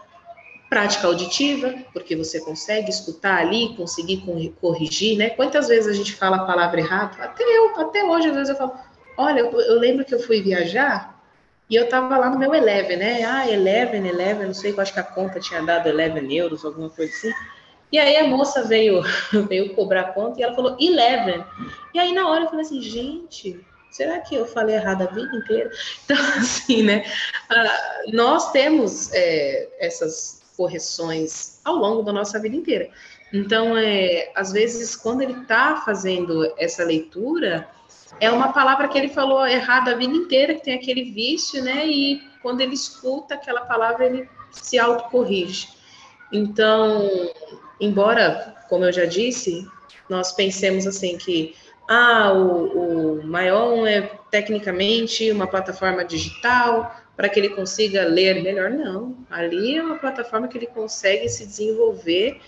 prática 0.69 1.07
auditiva, 1.07 1.75
porque 1.93 2.15
você 2.15 2.39
consegue 2.41 2.91
escutar 2.91 3.39
ali, 3.39 3.75
conseguir 3.75 4.23
corrigir, 4.61 5.17
né? 5.17 5.31
Quantas 5.31 5.69
vezes 5.69 5.89
a 5.89 5.95
gente 5.95 6.15
fala 6.15 6.37
a 6.37 6.45
palavra 6.45 6.81
errada? 6.81 7.17
Até 7.23 7.43
eu, 7.43 7.81
até 7.81 8.05
hoje, 8.05 8.29
às 8.29 8.35
vezes 8.35 8.51
eu 8.51 8.57
falo, 8.57 8.75
olha, 9.17 9.41
eu, 9.41 9.51
eu 9.59 9.79
lembro 9.79 10.05
que 10.05 10.15
eu 10.15 10.21
fui 10.21 10.43
viajar 10.43 11.19
e 11.71 11.75
eu 11.75 11.89
tava 11.89 12.19
lá 12.19 12.29
no 12.29 12.39
meu 12.39 12.55
Eleven, 12.55 12.99
né? 12.99 13.25
Ah, 13.25 13.51
Eleven, 13.51 14.07
Eleven, 14.07 14.49
não 14.49 14.55
sei, 14.55 14.73
eu 14.73 14.81
acho 14.81 14.93
que 14.93 15.01
a 15.01 15.05
conta 15.05 15.41
tinha 15.41 15.63
dado 15.63 15.89
Eleven 15.89 16.31
euros, 16.35 16.63
alguma 16.63 16.91
coisa 16.91 17.11
assim. 17.11 17.33
E 17.91 17.99
aí 17.99 18.19
a 18.19 18.27
moça 18.27 18.65
veio, 18.65 19.03
veio 19.49 19.75
cobrar 19.75 20.01
a 20.03 20.13
conta 20.13 20.39
e 20.39 20.43
ela 20.43 20.55
falou 20.55 20.77
Eleven. 20.79 21.43
E 21.95 21.99
aí 21.99 22.13
na 22.13 22.29
hora 22.29 22.45
eu 22.45 22.51
falei 22.51 22.67
assim, 22.67 22.83
gente, 22.83 23.65
será 23.91 24.21
que 24.21 24.35
eu 24.35 24.47
falei 24.47 24.77
errado 24.77 25.03
a 25.03 25.07
vida 25.07 25.35
inteira? 25.37 25.71
Então, 26.05 26.17
assim, 26.39 26.83
né? 26.83 27.05
Uh, 27.51 28.17
nós 28.17 28.51
temos 28.51 29.13
é, 29.13 29.69
essas 29.79 30.43
correções 30.57 31.61
ao 31.65 31.77
longo 31.77 32.03
da 32.03 32.13
nossa 32.13 32.39
vida 32.39 32.57
inteira. 32.57 32.91
Então, 33.33 33.77
é, 33.77 34.33
às 34.35 34.53
vezes, 34.53 34.97
quando 34.97 35.23
ele 35.23 35.41
está 35.43 35.83
fazendo 35.85 36.53
essa 36.57 36.83
leitura, 36.83 37.69
é 38.21 38.31
uma 38.31 38.53
palavra 38.53 38.89
que 38.89 38.97
ele 38.97 39.09
falou 39.09 39.47
errado 39.47 39.89
a 39.91 39.95
vida 39.95 40.15
inteira, 40.15 40.55
que 40.55 40.65
tem 40.65 40.75
aquele 40.75 41.11
vício, 41.11 41.63
né? 41.63 41.87
E 41.87 42.23
quando 42.43 42.61
ele 42.61 42.75
escuta 42.75 43.35
aquela 43.35 43.63
palavra, 43.63 44.07
ele 44.07 44.29
se 44.51 44.79
autocorrige. 44.79 45.69
Então, 46.33 47.09
embora, 47.81 48.57
como 48.69 48.85
eu 48.85 48.93
já 48.93 49.05
disse, 49.05 49.67
nós 50.09 50.33
pensemos 50.33 50.87
assim 50.87 51.19
que 51.19 51.55
ah, 51.89 52.33
o, 52.35 53.19
o 53.19 53.27
Maion 53.27 53.87
é 53.87 54.03
tecnicamente 54.31 55.31
uma 55.33 55.47
plataforma 55.47 56.05
digital 56.05 56.95
para 57.17 57.29
que 57.29 57.41
ele 57.41 57.49
consiga 57.49 58.05
ler 58.05 58.43
melhor. 58.43 58.71
Não, 58.71 59.17
ali 59.31 59.77
é 59.77 59.83
uma 59.83 59.99
plataforma 59.99 60.47
que 60.47 60.59
ele 60.59 60.67
consegue 60.67 61.29
se 61.29 61.47
desenvolver 61.47 62.41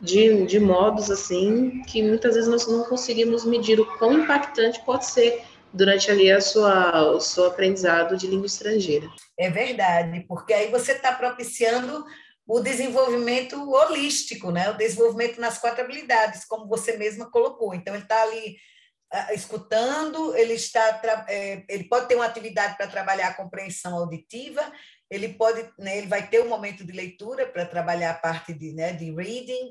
de, 0.00 0.46
de 0.46 0.60
modos 0.60 1.10
assim 1.10 1.82
que 1.82 2.02
muitas 2.02 2.34
vezes 2.34 2.48
nós 2.48 2.66
não 2.66 2.84
conseguimos 2.84 3.44
medir 3.44 3.80
o 3.80 3.98
quão 3.98 4.20
impactante 4.20 4.80
pode 4.84 5.06
ser 5.06 5.42
durante 5.72 6.10
ali 6.10 6.30
a 6.30 6.40
sua, 6.40 7.10
o 7.10 7.20
seu 7.20 7.46
aprendizado 7.46 8.16
de 8.16 8.26
língua 8.26 8.46
estrangeira. 8.46 9.08
É 9.38 9.50
verdade, 9.50 10.24
porque 10.28 10.52
aí 10.52 10.70
você 10.70 10.92
está 10.92 11.12
propiciando 11.12 12.04
o 12.46 12.60
desenvolvimento 12.60 13.70
holístico, 13.70 14.50
né? 14.50 14.70
o 14.70 14.76
desenvolvimento 14.76 15.40
nas 15.40 15.58
quatro 15.58 15.82
habilidades, 15.82 16.44
como 16.44 16.68
você 16.68 16.96
mesma 16.96 17.28
colocou. 17.30 17.74
Então, 17.74 17.92
ele 17.92 18.04
está 18.04 18.22
ali 18.22 18.56
escutando, 19.32 20.36
ele, 20.36 20.54
está 20.54 21.00
é, 21.28 21.64
ele 21.68 21.84
pode 21.84 22.08
ter 22.08 22.16
uma 22.16 22.26
atividade 22.26 22.76
para 22.76 22.88
trabalhar 22.88 23.28
a 23.28 23.34
compreensão 23.34 23.96
auditiva, 23.96 24.72
ele 25.10 25.28
pode, 25.28 25.68
né, 25.78 25.98
ele 25.98 26.08
vai 26.08 26.26
ter 26.26 26.42
um 26.42 26.48
momento 26.48 26.84
de 26.84 26.92
leitura 26.92 27.46
para 27.46 27.64
trabalhar 27.64 28.10
a 28.10 28.18
parte 28.18 28.52
de, 28.52 28.72
né, 28.72 28.92
de 28.92 29.12
reading, 29.12 29.70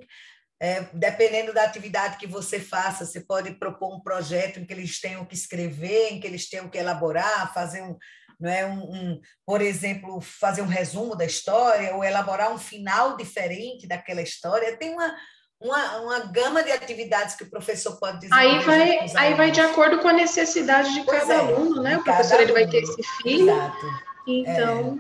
é, 0.62 0.82
dependendo 0.94 1.54
da 1.54 1.64
atividade 1.64 2.18
que 2.18 2.28
você 2.28 2.60
faça, 2.60 3.06
você 3.06 3.20
pode 3.20 3.52
propor 3.56 3.94
um 3.94 4.00
projeto 4.00 4.60
em 4.60 4.66
que 4.66 4.74
eles 4.74 5.00
tenham 5.02 5.26
que 5.26 5.36
escrever, 5.36 6.14
em 6.14 6.20
que 6.20 6.28
eles 6.28 6.50
tenham 6.50 6.70
que 6.70 6.78
elaborar, 6.78 7.54
fazer 7.54 7.82
um, 7.82 7.98
não 8.40 8.50
é 8.50 8.66
um, 8.66 8.80
um, 8.80 9.22
por 9.46 9.62
exemplo, 9.62 10.20
fazer 10.22 10.62
um 10.62 10.68
resumo 10.68 11.16
da 11.16 11.26
história 11.26 11.96
ou 11.96 12.04
elaborar 12.04 12.54
um 12.54 12.58
final 12.58 13.16
diferente 13.18 13.88
daquela 13.88 14.22
história. 14.22 14.78
Tem 14.78 14.92
uma, 14.92 15.16
uma, 15.60 15.98
uma 16.02 16.20
gama 16.20 16.64
de 16.64 16.72
atividades 16.72 17.36
que 17.36 17.44
o 17.44 17.50
professor 17.50 17.98
pode 17.98 18.20
desenvolver. 18.20 18.48
Aí 18.48 18.66
vai, 18.66 19.16
aí 19.16 19.34
vai 19.34 19.52
de 19.52 19.62
acordo 19.62 20.00
com 20.00 20.08
a 20.08 20.14
necessidade 20.14 20.94
de 20.94 21.04
pois 21.04 21.22
cada 21.22 21.34
é, 21.34 21.38
aluno, 21.38 21.82
né? 21.82 21.98
O 21.98 22.04
professor 22.04 22.42
ele 22.42 22.54
vai 22.54 22.68
ter 22.68 22.84
esse 22.84 23.02
filho. 23.22 23.50
Exato. 23.50 23.86
Então, 24.28 25.00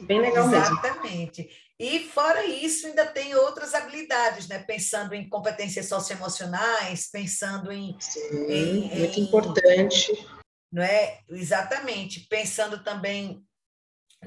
é. 0.00 0.04
Bem 0.04 0.20
legal 0.20 0.46
Exatamente. 0.46 0.70
mesmo. 0.70 0.84
Exatamente. 0.84 1.64
E 1.78 2.00
fora 2.08 2.44
isso, 2.44 2.86
ainda 2.86 3.04
tem 3.04 3.34
outras 3.34 3.74
habilidades, 3.74 4.46
né? 4.48 4.60
Pensando 4.60 5.12
em 5.14 5.28
competências 5.28 5.86
socioemocionais, 5.86 7.10
pensando 7.10 7.72
em. 7.72 7.96
Sim, 7.98 8.48
em, 8.48 8.98
muito 8.98 9.20
em, 9.20 9.22
importante. 9.24 10.26
Não 10.72 10.82
é? 10.82 11.18
Exatamente. 11.28 12.20
Pensando 12.28 12.82
também 12.82 13.44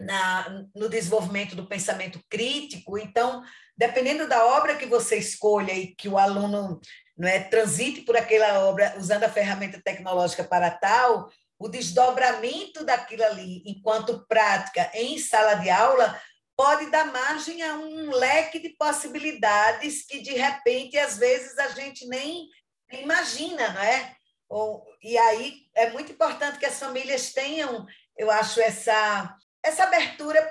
na, 0.02 0.64
no 0.76 0.90
desenvolvimento 0.90 1.56
do 1.56 1.68
pensamento 1.68 2.20
crítico. 2.30 2.98
Então, 2.98 3.44
dependendo 3.76 4.28
da 4.28 4.46
obra 4.46 4.76
que 4.76 4.86
você 4.86 5.18
escolha 5.18 5.74
e 5.74 5.96
que 5.96 6.10
o 6.10 6.18
aluno 6.18 6.80
não 7.18 7.28
é, 7.28 7.40
transite 7.40 8.02
por 8.02 8.16
aquela 8.16 8.66
obra 8.66 8.96
usando 8.98 9.24
a 9.24 9.30
ferramenta 9.30 9.82
tecnológica 9.84 10.44
para 10.44 10.70
tal, 10.70 11.30
o 11.60 11.68
desdobramento 11.68 12.86
daquilo 12.86 13.24
ali 13.24 13.64
enquanto 13.66 14.26
prática 14.28 14.92
em 14.94 15.18
sala 15.18 15.56
de 15.56 15.70
aula 15.70 16.20
pode 16.56 16.90
dar 16.90 17.12
margem 17.12 17.62
a 17.62 17.76
um 17.76 18.12
leque 18.12 18.60
de 18.60 18.70
possibilidades 18.70 20.06
que 20.06 20.22
de 20.22 20.34
repente 20.34 20.98
às 20.98 21.18
vezes 21.18 21.58
a 21.58 21.70
gente 21.70 22.08
nem 22.08 22.48
imagina, 22.92 23.70
não 23.74 23.82
é? 23.82 24.16
Ou, 24.50 24.86
e 25.02 25.18
aí 25.18 25.68
é 25.76 25.90
muito 25.92 26.12
importante 26.12 26.58
que 26.58 26.66
as 26.66 26.80
famílias 26.80 27.34
tenham, 27.34 27.86
eu 28.18 28.32
acho, 28.32 28.62
essa, 28.62 29.36
essa 29.68 29.84
abertura 29.84 30.42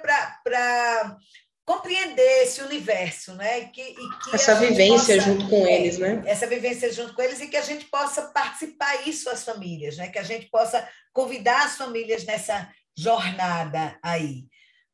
para 0.44 1.16
compreender 1.64 2.42
esse 2.44 2.62
universo, 2.62 3.34
né? 3.34 3.60
E 3.60 3.68
que, 3.68 3.82
e 3.82 3.94
que 3.94 4.34
essa 4.34 4.54
vivência 4.54 5.16
possa, 5.16 5.20
junto 5.20 5.48
com 5.48 5.66
é, 5.66 5.72
eles, 5.72 5.98
né? 5.98 6.22
Essa 6.24 6.46
vivência 6.46 6.92
junto 6.92 7.12
com 7.12 7.22
eles 7.22 7.40
e 7.40 7.48
que 7.48 7.56
a 7.56 7.62
gente 7.62 7.86
possa 7.86 8.22
participar 8.22 9.08
isso 9.08 9.28
as 9.28 9.44
famílias, 9.44 9.96
né? 9.96 10.08
Que 10.08 10.18
a 10.18 10.22
gente 10.22 10.46
possa 10.46 10.88
convidar 11.12 11.64
as 11.64 11.76
famílias 11.76 12.24
nessa 12.24 12.70
jornada 12.96 13.98
aí, 14.00 14.44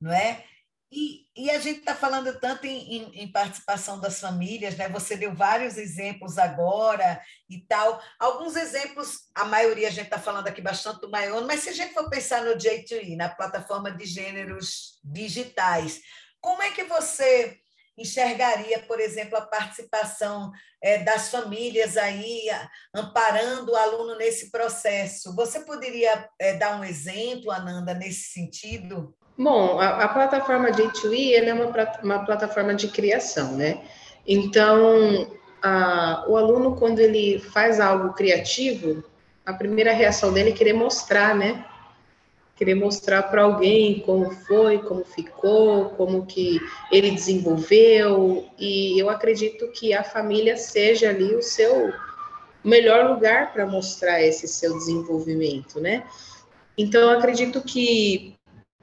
não 0.00 0.12
é? 0.12 0.42
E, 0.94 1.26
e 1.34 1.50
a 1.50 1.58
gente 1.58 1.78
está 1.78 1.94
falando 1.94 2.38
tanto 2.38 2.66
em, 2.66 2.96
em, 2.96 3.22
em, 3.22 3.32
participação 3.32 3.98
das 3.98 4.20
famílias, 4.20 4.76
né? 4.76 4.90
Você 4.90 5.16
deu 5.16 5.34
vários 5.34 5.78
exemplos 5.78 6.36
agora 6.36 7.18
e 7.48 7.60
tal. 7.66 7.98
Alguns 8.18 8.56
exemplos, 8.56 9.20
a 9.34 9.46
maioria 9.46 9.88
a 9.88 9.90
gente 9.90 10.04
está 10.04 10.18
falando 10.18 10.48
aqui 10.48 10.60
bastante 10.60 11.00
do 11.00 11.10
Maior, 11.10 11.46
mas 11.46 11.60
se 11.60 11.70
a 11.70 11.72
gente 11.72 11.94
for 11.94 12.10
pensar 12.10 12.44
no 12.44 12.58
J2E, 12.58 13.16
na 13.16 13.30
plataforma 13.30 13.90
de 13.90 14.04
gêneros 14.04 15.00
digitais, 15.02 16.02
como 16.42 16.60
é 16.60 16.70
que 16.72 16.84
você 16.84 17.58
enxergaria, 17.96 18.80
por 18.80 19.00
exemplo, 19.00 19.38
a 19.38 19.46
participação 19.46 20.52
é, 20.82 20.98
das 20.98 21.30
famílias 21.30 21.96
aí, 21.96 22.50
amparando 22.94 23.72
o 23.72 23.76
aluno 23.76 24.14
nesse 24.18 24.50
processo? 24.50 25.34
Você 25.36 25.60
poderia 25.60 26.28
é, 26.38 26.52
dar 26.52 26.78
um 26.78 26.84
exemplo, 26.84 27.50
Ananda, 27.50 27.94
nesse 27.94 28.32
sentido? 28.32 29.16
Bom, 29.36 29.78
a, 29.80 30.04
a 30.04 30.08
plataforma 30.08 30.70
J2E 30.70 31.32
é 31.34 31.54
uma, 31.54 31.72
uma 32.02 32.24
plataforma 32.24 32.74
de 32.74 32.88
criação, 32.88 33.56
né? 33.56 33.80
Então, 34.26 35.26
a, 35.62 36.24
o 36.28 36.36
aluno, 36.36 36.76
quando 36.76 36.98
ele 36.98 37.38
faz 37.38 37.80
algo 37.80 38.12
criativo, 38.12 39.02
a 39.44 39.52
primeira 39.52 39.92
reação 39.92 40.32
dele 40.32 40.50
é 40.50 40.54
querer 40.54 40.74
mostrar, 40.74 41.34
né? 41.34 41.64
querer 42.62 42.76
mostrar 42.76 43.24
para 43.24 43.42
alguém 43.42 43.98
como 44.00 44.30
foi, 44.30 44.78
como 44.78 45.04
ficou, 45.04 45.90
como 45.90 46.26
que 46.26 46.60
ele 46.92 47.10
desenvolveu, 47.10 48.46
e 48.56 48.96
eu 49.00 49.10
acredito 49.10 49.68
que 49.72 49.92
a 49.92 50.04
família 50.04 50.56
seja 50.56 51.08
ali 51.08 51.34
o 51.34 51.42
seu 51.42 51.92
melhor 52.62 53.10
lugar 53.10 53.52
para 53.52 53.66
mostrar 53.66 54.22
esse 54.22 54.46
seu 54.46 54.78
desenvolvimento, 54.78 55.80
né? 55.80 56.04
Então, 56.78 57.00
eu 57.00 57.18
acredito 57.18 57.60
que 57.62 58.36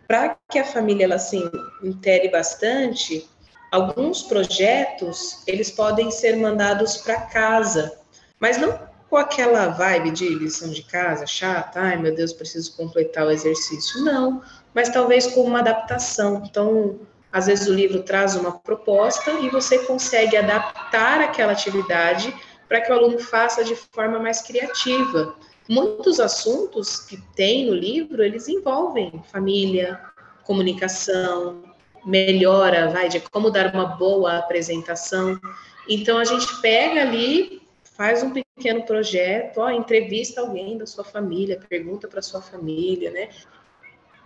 para 0.10 0.36
que 0.50 0.58
a 0.58 0.66
família 0.66 1.04
ela 1.04 1.20
se 1.20 1.38
intere 1.84 2.30
bastante, 2.30 3.30
alguns 3.72 4.24
projetos 4.24 5.44
eles 5.46 5.70
podem 5.70 6.10
ser 6.10 6.36
mandados 6.36 6.98
para 6.98 7.22
casa, 7.22 7.96
mas 8.40 8.58
não 8.58 8.90
com 9.08 9.18
aquela 9.18 9.68
vibe 9.68 10.10
de 10.10 10.28
lição 10.30 10.70
de 10.72 10.82
casa 10.82 11.28
chata, 11.28 11.80
ai 11.80 11.96
meu 11.96 12.16
Deus, 12.16 12.34
preciso 12.34 12.76
completar 12.76 13.28
o 13.28 13.32
exercício. 13.32 14.04
Não, 14.04 14.42
mas 14.74 14.90
talvez 14.90 15.28
com 15.28 15.42
uma 15.42 15.60
adaptação. 15.60 16.42
Então, 16.44 17.00
às 17.32 17.46
vezes 17.46 17.68
o 17.68 17.74
livro 17.74 18.02
traz 18.02 18.36
uma 18.36 18.60
proposta 18.60 19.30
e 19.34 19.50
você 19.50 19.78
consegue 19.86 20.36
adaptar 20.36 21.22
aquela 21.22 21.52
atividade 21.52 22.34
para 22.68 22.82
que 22.82 22.92
o 22.92 22.96
aluno 22.96 23.20
faça 23.20 23.64
de 23.64 23.76
forma 23.76 24.18
mais 24.18 24.42
criativa. 24.42 25.36
Muitos 25.70 26.20
assuntos 26.20 27.00
que 27.02 27.18
tem 27.36 27.68
no 27.68 27.74
livro, 27.76 28.24
eles 28.24 28.48
envolvem 28.48 29.24
família, 29.32 30.02
comunicação, 30.44 31.64
melhora, 32.04 32.90
vai, 32.90 33.08
de 33.08 33.20
como 33.20 33.52
dar 33.52 33.74
uma 33.74 33.86
boa 33.86 34.38
apresentação. 34.38 35.40
Então, 35.88 36.18
a 36.18 36.26
gente 36.26 36.60
pega 36.62 37.02
ali 37.02 37.60
faz 38.00 38.24
um 38.24 38.32
pequeno 38.32 38.84
projeto, 38.84 39.58
ó, 39.58 39.70
entrevista 39.70 40.40
alguém 40.40 40.78
da 40.78 40.86
sua 40.86 41.04
família, 41.04 41.60
pergunta 41.68 42.08
para 42.08 42.22
sua 42.22 42.42
família, 42.42 43.12
né? 43.12 43.28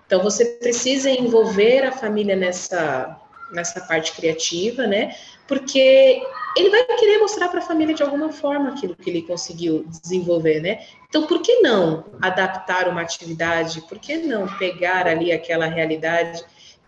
Então 0.05 0.21
você 0.21 0.45
precisa 0.45 1.09
envolver 1.09 1.83
a 1.83 1.91
família 1.91 2.35
nessa 2.35 3.19
nessa 3.51 3.81
parte 3.81 4.13
criativa, 4.13 4.85
né? 4.85 5.15
Porque 5.47 6.21
ele 6.55 6.69
vai 6.69 6.83
querer 6.97 7.17
mostrar 7.19 7.49
para 7.49 7.59
a 7.59 7.63
família 7.63 7.95
de 7.95 8.03
alguma 8.03 8.31
forma 8.31 8.69
aquilo 8.69 8.95
que 8.95 9.09
ele 9.09 9.21
conseguiu 9.23 9.85
desenvolver, 9.87 10.59
né? 10.61 10.85
Então, 11.09 11.25
por 11.25 11.41
que 11.41 11.61
não 11.61 12.05
adaptar 12.21 12.87
uma 12.87 13.01
atividade? 13.01 13.81
Por 13.81 13.99
que 13.99 14.17
não 14.17 14.47
pegar 14.57 15.07
ali 15.07 15.31
aquela 15.31 15.65
realidade 15.65 16.43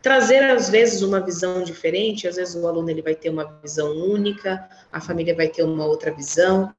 trazer 0.05 0.43
às 0.43 0.69
vezes 0.69 1.01
uma 1.01 1.19
visão 1.19 1.63
diferente, 1.63 2.27
às 2.27 2.35
vezes 2.35 2.53
o 2.53 2.67
aluno 2.67 2.91
ele 2.91 3.01
vai 3.01 3.15
ter 3.15 3.31
uma 3.31 3.59
visão 3.59 3.91
única, 3.91 4.69
a 4.91 5.01
família 5.01 5.33
vai 5.33 5.47
ter 5.47 5.63
uma 5.63 5.83
outra 5.83 6.11
visão. 6.11 6.71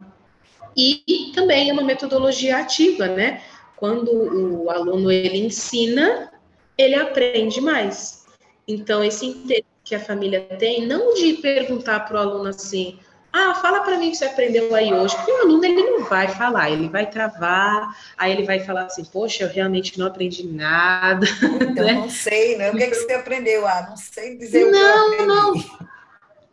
E, 0.77 1.33
também 1.35 1.69
é 1.69 1.73
uma 1.73 1.83
metodologia 1.83 2.59
ativa, 2.59 3.09
né? 3.09 3.43
Quando 3.75 4.13
o 4.13 4.71
aluno 4.71 5.11
ele 5.11 5.39
ensina, 5.39 6.31
ele 6.79 6.95
aprende 6.95 7.61
mais. 7.61 8.27
Então 8.69 9.03
esse 9.03 9.27
interesse 9.27 9.76
que 9.87 9.95
a 9.95 10.01
família 10.01 10.41
tem, 10.59 10.85
não 10.85 11.15
de 11.15 11.35
perguntar 11.35 12.01
para 12.01 12.17
o 12.17 12.21
aluno 12.21 12.49
assim, 12.51 12.99
Ah, 13.33 13.55
fala 13.55 13.81
para 13.81 13.99
mim 13.99 14.09
o 14.09 14.11
que 14.11 14.17
você 14.17 14.25
aprendeu 14.25 14.75
aí 14.75 14.93
hoje. 14.93 15.15
Porque 15.15 15.31
o 15.31 15.43
aluno 15.43 15.65
ele 15.65 15.83
não 15.83 16.05
vai 16.05 16.27
falar, 16.27 16.71
ele 16.71 16.89
vai 16.89 17.09
travar, 17.09 17.95
aí 18.17 18.33
ele 18.33 18.45
vai 18.45 18.61
falar 18.61 18.87
assim, 18.87 19.05
poxa, 19.05 19.45
eu 19.45 19.49
realmente 19.49 19.99
não 19.99 20.07
aprendi 20.07 20.45
nada. 20.47 21.27
Então, 21.61 21.85
né? 21.85 21.93
não 21.93 22.11
sei, 22.11 22.57
né? 22.57 22.71
O 22.71 22.77
que, 22.77 22.83
é 22.83 22.87
que 22.89 22.95
você 22.95 23.13
aprendeu? 23.13 23.67
Ah, 23.67 23.87
não 23.91 23.97
sei 23.97 24.37
dizer 24.37 24.71
não, 24.71 25.09
o 25.09 25.17
que 25.17 25.23
eu 25.23 25.33
aprendi. 25.33 25.69
Não, 25.79 25.89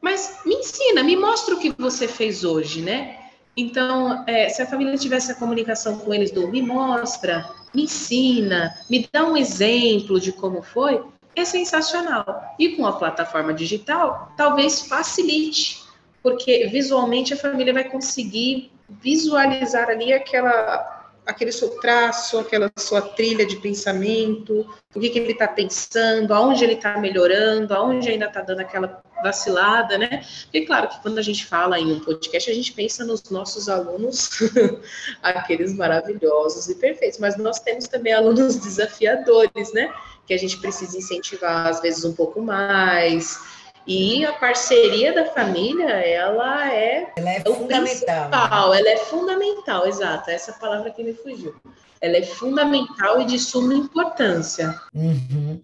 Mas 0.01 0.39
me 0.45 0.55
ensina, 0.55 1.03
me 1.03 1.15
mostra 1.15 1.55
o 1.55 1.59
que 1.59 1.73
você 1.77 2.07
fez 2.07 2.43
hoje, 2.43 2.81
né? 2.81 3.17
Então, 3.55 4.23
é, 4.27 4.49
se 4.49 4.61
a 4.61 4.67
família 4.67 4.97
tivesse 4.97 5.31
a 5.31 5.35
comunicação 5.35 5.97
com 5.99 6.13
eles 6.13 6.31
do 6.31 6.49
me 6.49 6.61
mostra, 6.61 7.49
me 7.73 7.83
ensina, 7.83 8.75
me 8.89 9.07
dá 9.11 9.23
um 9.23 9.37
exemplo 9.37 10.19
de 10.19 10.31
como 10.33 10.61
foi, 10.61 11.01
é 11.35 11.45
sensacional. 11.45 12.55
E 12.59 12.75
com 12.75 12.85
a 12.85 12.93
plataforma 12.93 13.53
digital, 13.53 14.31
talvez 14.37 14.87
facilite 14.87 15.83
porque 16.23 16.67
visualmente 16.67 17.33
a 17.33 17.37
família 17.37 17.73
vai 17.73 17.83
conseguir 17.83 18.71
visualizar 18.89 19.89
ali 19.89 20.13
aquela 20.13 21.01
aquele 21.25 21.53
seu 21.53 21.69
traço, 21.79 22.37
aquela 22.37 22.69
sua 22.77 23.01
trilha 23.01 23.45
de 23.45 23.55
pensamento, 23.55 24.69
o 24.93 24.99
que, 24.99 25.09
que 25.09 25.17
ele 25.17 25.31
está 25.31 25.47
pensando, 25.47 26.33
aonde 26.33 26.65
ele 26.65 26.73
está 26.73 26.97
melhorando, 26.97 27.73
aonde 27.73 28.09
ainda 28.09 28.25
está 28.25 28.41
dando 28.41 28.59
aquela 28.59 29.01
vacilada, 29.23 29.97
né? 29.97 30.21
Porque, 30.43 30.65
claro, 30.65 30.89
que 30.89 31.01
quando 31.01 31.17
a 31.19 31.21
gente 31.21 31.45
fala 31.45 31.79
em 31.79 31.93
um 31.93 32.01
podcast, 32.01 32.51
a 32.51 32.53
gente 32.53 32.73
pensa 32.73 33.05
nos 33.05 33.23
nossos 33.29 33.69
alunos, 33.69 34.31
aqueles 35.23 35.73
maravilhosos 35.77 36.67
e 36.67 36.75
perfeitos, 36.75 37.19
mas 37.19 37.37
nós 37.37 37.61
temos 37.61 37.87
também 37.87 38.11
alunos 38.11 38.57
desafiadores, 38.57 39.71
né? 39.71 39.93
Que 40.25 40.33
a 40.33 40.37
gente 40.37 40.57
precisa 40.57 40.97
incentivar, 40.97 41.67
às 41.67 41.81
vezes, 41.81 42.05
um 42.05 42.13
pouco 42.13 42.41
mais, 42.41 43.37
e 43.85 44.25
a 44.25 44.31
parceria 44.33 45.13
da 45.13 45.25
família, 45.25 45.89
ela 45.89 46.73
é, 46.73 47.11
ela 47.17 47.29
é 47.29 47.41
fundamental. 47.41 48.29
Né? 48.69 48.79
Ela 48.79 48.89
é 48.89 48.97
fundamental, 48.97 49.85
exato. 49.85 50.29
Essa 50.29 50.53
palavra 50.53 50.89
que 50.91 51.03
me 51.03 51.13
fugiu. 51.13 51.55
Ela 51.99 52.17
é 52.17 52.23
fundamental 52.23 53.21
e 53.21 53.25
de 53.25 53.37
suma 53.37 53.73
importância. 53.73 54.79
Uhum. 54.93 55.61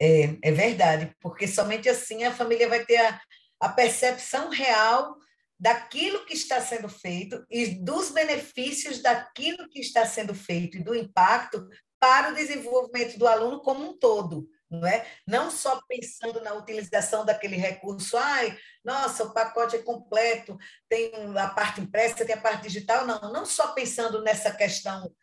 É, 0.00 0.36
é 0.42 0.52
verdade, 0.52 1.10
porque 1.20 1.46
somente 1.46 1.88
assim 1.88 2.24
a 2.24 2.32
família 2.32 2.68
vai 2.68 2.84
ter 2.84 2.96
a, 2.96 3.20
a 3.60 3.68
percepção 3.70 4.50
real 4.50 5.16
daquilo 5.58 6.26
que 6.26 6.34
está 6.34 6.60
sendo 6.60 6.88
feito 6.88 7.42
e 7.50 7.66
dos 7.66 8.10
benefícios 8.10 9.00
daquilo 9.00 9.68
que 9.70 9.80
está 9.80 10.04
sendo 10.04 10.34
feito 10.34 10.76
e 10.76 10.82
do 10.82 10.94
impacto 10.94 11.66
para 12.04 12.32
o 12.32 12.34
desenvolvimento 12.34 13.18
do 13.18 13.26
aluno 13.26 13.62
como 13.62 13.82
um 13.82 13.96
todo 13.96 14.46
não 14.70 14.86
é? 14.86 15.06
Não 15.26 15.50
só 15.50 15.80
pensando 15.88 16.40
na 16.42 16.52
utilização 16.54 17.24
daquele 17.24 17.56
recurso, 17.56 18.16
ai, 18.16 18.58
nossa, 18.84 19.22
o 19.22 19.32
pacote 19.32 19.76
é 19.76 19.82
completo, 19.82 20.58
tem 20.88 21.12
a 21.38 21.48
parte 21.48 21.80
impressa, 21.80 22.24
tem 22.24 22.34
a 22.34 22.40
parte 22.40 22.62
digital, 22.62 23.06
não, 23.06 23.32
não 23.32 23.46
só 23.46 23.68
pensando 23.68 24.20
nessa 24.22 24.50
questão 24.50 25.14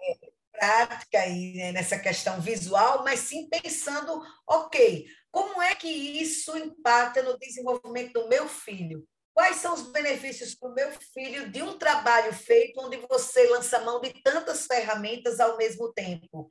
é, 0.00 0.30
prática 0.50 1.26
e 1.26 1.54
né, 1.54 1.72
nessa 1.72 1.98
questão 1.98 2.40
visual, 2.40 3.04
mas 3.04 3.20
sim 3.20 3.46
pensando, 3.48 4.22
ok, 4.46 5.06
como 5.30 5.60
é 5.60 5.74
que 5.74 5.88
isso 5.88 6.56
impacta 6.56 7.22
no 7.22 7.38
desenvolvimento 7.38 8.14
do 8.14 8.28
meu 8.28 8.48
filho? 8.48 9.06
Quais 9.38 9.58
são 9.58 9.72
os 9.72 9.82
benefícios 9.82 10.52
para 10.56 10.68
o 10.68 10.74
meu 10.74 10.90
filho 11.14 11.48
de 11.48 11.62
um 11.62 11.78
trabalho 11.78 12.34
feito 12.34 12.80
onde 12.80 12.96
você 12.96 13.46
lança 13.46 13.78
mão 13.84 14.00
de 14.00 14.12
tantas 14.20 14.66
ferramentas 14.66 15.38
ao 15.38 15.56
mesmo 15.56 15.92
tempo? 15.92 16.50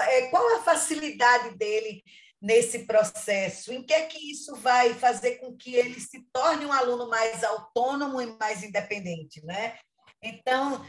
É, 0.00 0.28
qual 0.28 0.56
a 0.56 0.62
facilidade 0.62 1.54
dele 1.58 2.02
nesse 2.40 2.86
processo? 2.86 3.74
Em 3.74 3.84
que 3.84 3.92
é 3.92 4.06
que 4.06 4.32
isso 4.32 4.56
vai 4.56 4.94
fazer 4.94 5.32
com 5.32 5.54
que 5.54 5.74
ele 5.74 6.00
se 6.00 6.26
torne 6.32 6.64
um 6.64 6.72
aluno 6.72 7.10
mais 7.10 7.44
autônomo 7.44 8.22
e 8.22 8.38
mais 8.38 8.62
independente, 8.62 9.44
né? 9.44 9.78
Então, 10.22 10.82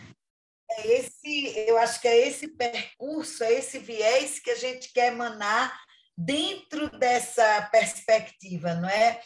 é 0.72 0.88
esse, 0.88 1.54
eu 1.68 1.78
acho 1.80 2.00
que 2.00 2.08
é 2.08 2.30
esse 2.30 2.48
percurso, 2.48 3.44
é 3.44 3.56
esse 3.56 3.78
viés 3.78 4.40
que 4.40 4.52
a 4.52 4.56
gente 4.56 4.94
quer 4.94 5.12
emanar 5.12 5.78
dentro 6.18 6.90
dessa 6.98 7.62
perspectiva, 7.74 8.74
não 8.74 8.88
é? 8.88 9.22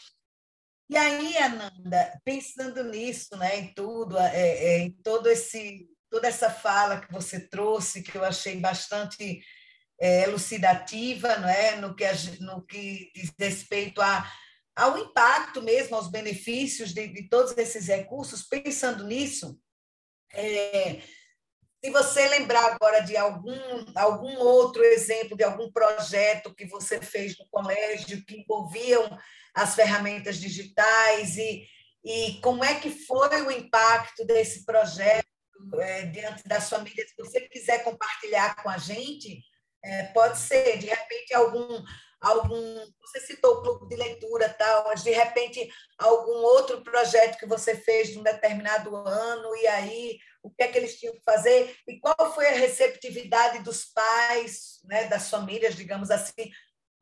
E 0.89 0.97
aí, 0.97 1.37
Ananda, 1.37 2.21
pensando 2.23 2.83
nisso, 2.83 3.35
né, 3.37 3.57
em 3.59 3.73
tudo, 3.73 4.17
é, 4.17 4.37
é, 4.37 4.77
em 4.79 4.91
todo 5.03 5.27
esse 5.27 5.89
toda 6.13 6.27
essa 6.27 6.47
fala 6.47 7.01
que 7.01 7.11
você 7.11 7.39
trouxe, 7.39 8.03
que 8.03 8.15
eu 8.15 8.23
achei 8.23 8.59
bastante 8.59 9.43
é, 9.99 10.25
elucidativa, 10.25 11.37
não 11.37 11.49
é? 11.49 11.75
no, 11.77 11.95
que, 11.95 12.05
no 12.39 12.63
que 12.63 13.11
diz 13.15 13.33
respeito 13.39 13.99
a, 13.99 14.31
ao 14.75 14.95
impacto 14.99 15.59
mesmo, 15.59 15.95
aos 15.95 16.11
benefícios 16.11 16.93
de, 16.93 17.07
de 17.07 17.27
todos 17.27 17.57
esses 17.57 17.87
recursos, 17.87 18.43
pensando 18.43 19.05
nisso, 19.05 19.59
é, 20.31 21.01
se 21.83 21.89
você 21.91 22.27
lembrar 22.29 22.73
agora 22.73 22.99
de 22.99 23.17
algum, 23.17 23.57
algum 23.95 24.37
outro 24.37 24.83
exemplo, 24.83 25.35
de 25.35 25.43
algum 25.43 25.71
projeto 25.71 26.53
que 26.53 26.65
você 26.65 27.01
fez 27.01 27.35
no 27.39 27.47
colégio 27.49 28.23
que 28.23 28.41
envolviam 28.41 29.17
as 29.53 29.75
ferramentas 29.75 30.37
digitais 30.37 31.37
e, 31.37 31.67
e 32.03 32.39
como 32.41 32.63
é 32.63 32.75
que 32.79 32.89
foi 32.89 33.41
o 33.43 33.51
impacto 33.51 34.25
desse 34.25 34.65
projeto 34.65 35.27
é, 35.79 36.03
diante 36.07 36.43
das 36.47 36.69
famílias, 36.69 37.09
se 37.09 37.15
você 37.17 37.41
quiser 37.41 37.83
compartilhar 37.83 38.61
com 38.61 38.69
a 38.69 38.77
gente, 38.77 39.41
é, 39.83 40.03
pode 40.05 40.37
ser, 40.39 40.77
de 40.77 40.87
repente, 40.87 41.33
algum, 41.33 41.83
algum. 42.21 42.85
Você 43.01 43.19
citou 43.19 43.55
o 43.55 43.61
clube 43.61 43.87
de 43.89 43.95
leitura, 43.95 44.49
tal, 44.49 44.85
mas 44.85 45.03
de 45.03 45.11
repente 45.11 45.69
algum 45.97 46.37
outro 46.41 46.81
projeto 46.81 47.37
que 47.37 47.45
você 47.45 47.75
fez 47.75 48.15
num 48.15 48.23
determinado 48.23 48.95
ano, 48.95 49.55
e 49.57 49.67
aí 49.67 50.19
o 50.41 50.49
que 50.49 50.63
é 50.63 50.67
que 50.67 50.77
eles 50.77 50.99
tinham 50.99 51.13
que 51.13 51.23
fazer, 51.23 51.75
e 51.87 51.99
qual 51.99 52.33
foi 52.33 52.47
a 52.47 52.57
receptividade 52.57 53.63
dos 53.63 53.85
pais, 53.85 54.79
né, 54.85 55.05
das 55.07 55.29
famílias, 55.29 55.75
digamos 55.75 56.11
assim, 56.11 56.51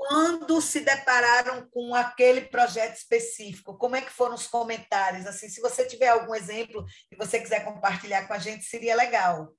quando 0.07 0.59
se 0.59 0.79
depararam 0.79 1.63
com 1.71 1.93
aquele 1.93 2.41
projeto 2.41 2.95
específico? 2.95 3.77
Como 3.77 3.95
é 3.95 4.01
que 4.01 4.09
foram 4.09 4.33
os 4.33 4.47
comentários? 4.47 5.27
Assim, 5.27 5.47
se 5.47 5.61
você 5.61 5.85
tiver 5.85 6.07
algum 6.07 6.33
exemplo 6.33 6.83
e 7.11 7.15
você 7.15 7.39
quiser 7.39 7.63
compartilhar 7.63 8.27
com 8.27 8.33
a 8.33 8.39
gente, 8.39 8.65
seria 8.65 8.95
legal. 8.95 9.53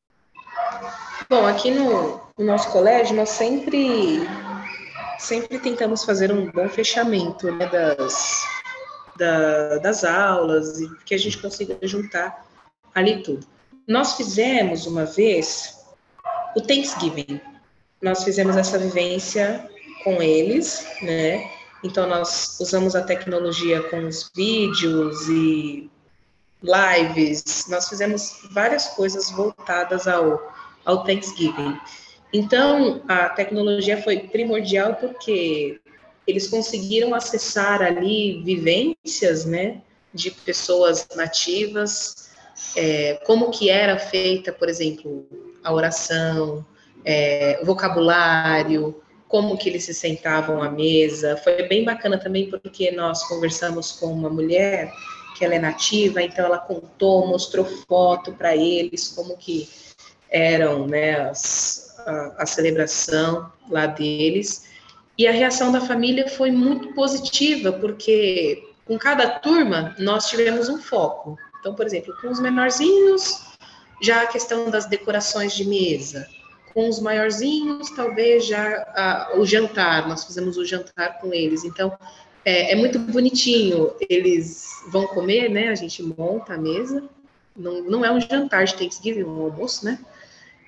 Bom, 1.30 1.46
aqui 1.46 1.70
no, 1.70 2.20
no 2.36 2.44
nosso 2.44 2.72
colégio, 2.72 3.14
nós 3.14 3.28
sempre, 3.28 4.18
sempre 5.16 5.60
tentamos 5.60 6.04
fazer 6.04 6.32
um 6.32 6.50
bom 6.50 6.68
fechamento 6.68 7.50
né, 7.52 7.66
das, 7.68 8.42
da, 9.16 9.78
das 9.78 10.02
aulas 10.02 10.80
e 10.80 10.92
que 11.04 11.14
a 11.14 11.18
gente 11.18 11.38
consiga 11.38 11.78
juntar 11.86 12.44
ali 12.92 13.22
tudo. 13.22 13.46
Nós 13.86 14.16
fizemos 14.16 14.86
uma 14.86 15.04
vez 15.04 15.78
o 16.56 16.60
Thanksgiving. 16.60 17.40
Nós 18.02 18.24
fizemos 18.24 18.56
essa 18.56 18.76
vivência 18.76 19.70
com 20.02 20.22
eles, 20.22 20.86
né? 21.02 21.50
Então 21.84 22.06
nós 22.06 22.58
usamos 22.60 22.94
a 22.94 23.02
tecnologia 23.02 23.82
com 23.84 24.06
os 24.06 24.30
vídeos 24.34 25.28
e 25.28 25.90
lives, 26.62 27.66
nós 27.68 27.88
fizemos 27.88 28.46
várias 28.52 28.88
coisas 28.88 29.30
voltadas 29.30 30.06
ao, 30.06 30.40
ao 30.84 31.02
Thanksgiving. 31.02 31.76
Então, 32.32 33.02
a 33.08 33.28
tecnologia 33.28 34.00
foi 34.00 34.20
primordial 34.20 34.94
porque 34.94 35.80
eles 36.26 36.48
conseguiram 36.48 37.14
acessar 37.14 37.82
ali 37.82 38.42
vivências, 38.44 39.44
né, 39.44 39.82
de 40.14 40.30
pessoas 40.30 41.06
nativas, 41.16 42.30
é, 42.76 43.20
como 43.26 43.50
que 43.50 43.68
era 43.68 43.98
feita, 43.98 44.52
por 44.52 44.68
exemplo, 44.68 45.26
a 45.64 45.72
oração, 45.72 46.64
é, 47.04 47.60
vocabulário, 47.64 49.02
como 49.32 49.56
que 49.56 49.70
eles 49.70 49.84
se 49.84 49.94
sentavam 49.94 50.62
à 50.62 50.70
mesa. 50.70 51.38
Foi 51.38 51.62
bem 51.62 51.86
bacana 51.86 52.18
também 52.18 52.50
porque 52.50 52.90
nós 52.90 53.26
conversamos 53.26 53.92
com 53.92 54.12
uma 54.12 54.28
mulher 54.28 54.92
que 55.34 55.42
ela 55.42 55.54
é 55.54 55.58
nativa, 55.58 56.20
então 56.20 56.44
ela 56.44 56.58
contou, 56.58 57.26
mostrou 57.26 57.64
foto 57.64 58.32
para 58.32 58.54
eles, 58.54 59.08
como 59.08 59.34
que 59.38 59.66
eram, 60.28 60.86
né, 60.86 61.18
as, 61.30 61.98
a, 62.06 62.42
a 62.42 62.46
celebração 62.46 63.50
lá 63.70 63.86
deles. 63.86 64.66
E 65.16 65.26
a 65.26 65.32
reação 65.32 65.72
da 65.72 65.80
família 65.80 66.28
foi 66.28 66.50
muito 66.50 66.92
positiva, 66.92 67.72
porque 67.72 68.62
com 68.84 68.98
cada 68.98 69.30
turma 69.38 69.96
nós 69.98 70.28
tivemos 70.28 70.68
um 70.68 70.76
foco. 70.76 71.38
Então, 71.58 71.74
por 71.74 71.86
exemplo, 71.86 72.14
com 72.20 72.28
os 72.28 72.38
menorzinhos, 72.38 73.40
já 74.02 74.24
a 74.24 74.26
questão 74.26 74.68
das 74.68 74.84
decorações 74.84 75.54
de 75.54 75.64
mesa. 75.64 76.28
Com 76.72 76.88
os 76.88 77.00
maiorzinhos, 77.00 77.90
talvez 77.90 78.46
já 78.46 78.82
a, 78.94 79.32
o 79.36 79.44
jantar, 79.44 80.08
nós 80.08 80.24
fizemos 80.24 80.56
o 80.56 80.64
jantar 80.64 81.18
com 81.20 81.32
eles. 81.32 81.64
Então, 81.64 81.96
é, 82.44 82.72
é, 82.72 82.74
muito 82.74 82.98
bonitinho. 82.98 83.92
Eles 84.08 84.68
vão 84.88 85.06
comer, 85.06 85.48
né? 85.48 85.68
A 85.68 85.74
gente 85.74 86.02
monta 86.02 86.54
a 86.54 86.58
mesa. 86.58 87.04
Não, 87.56 87.82
não 87.82 88.04
é 88.04 88.10
um 88.10 88.20
jantar 88.20 88.64
de 88.64 88.74
Thanksgiving, 88.74 89.24
um 89.24 89.42
almoço, 89.42 89.84
né? 89.84 89.98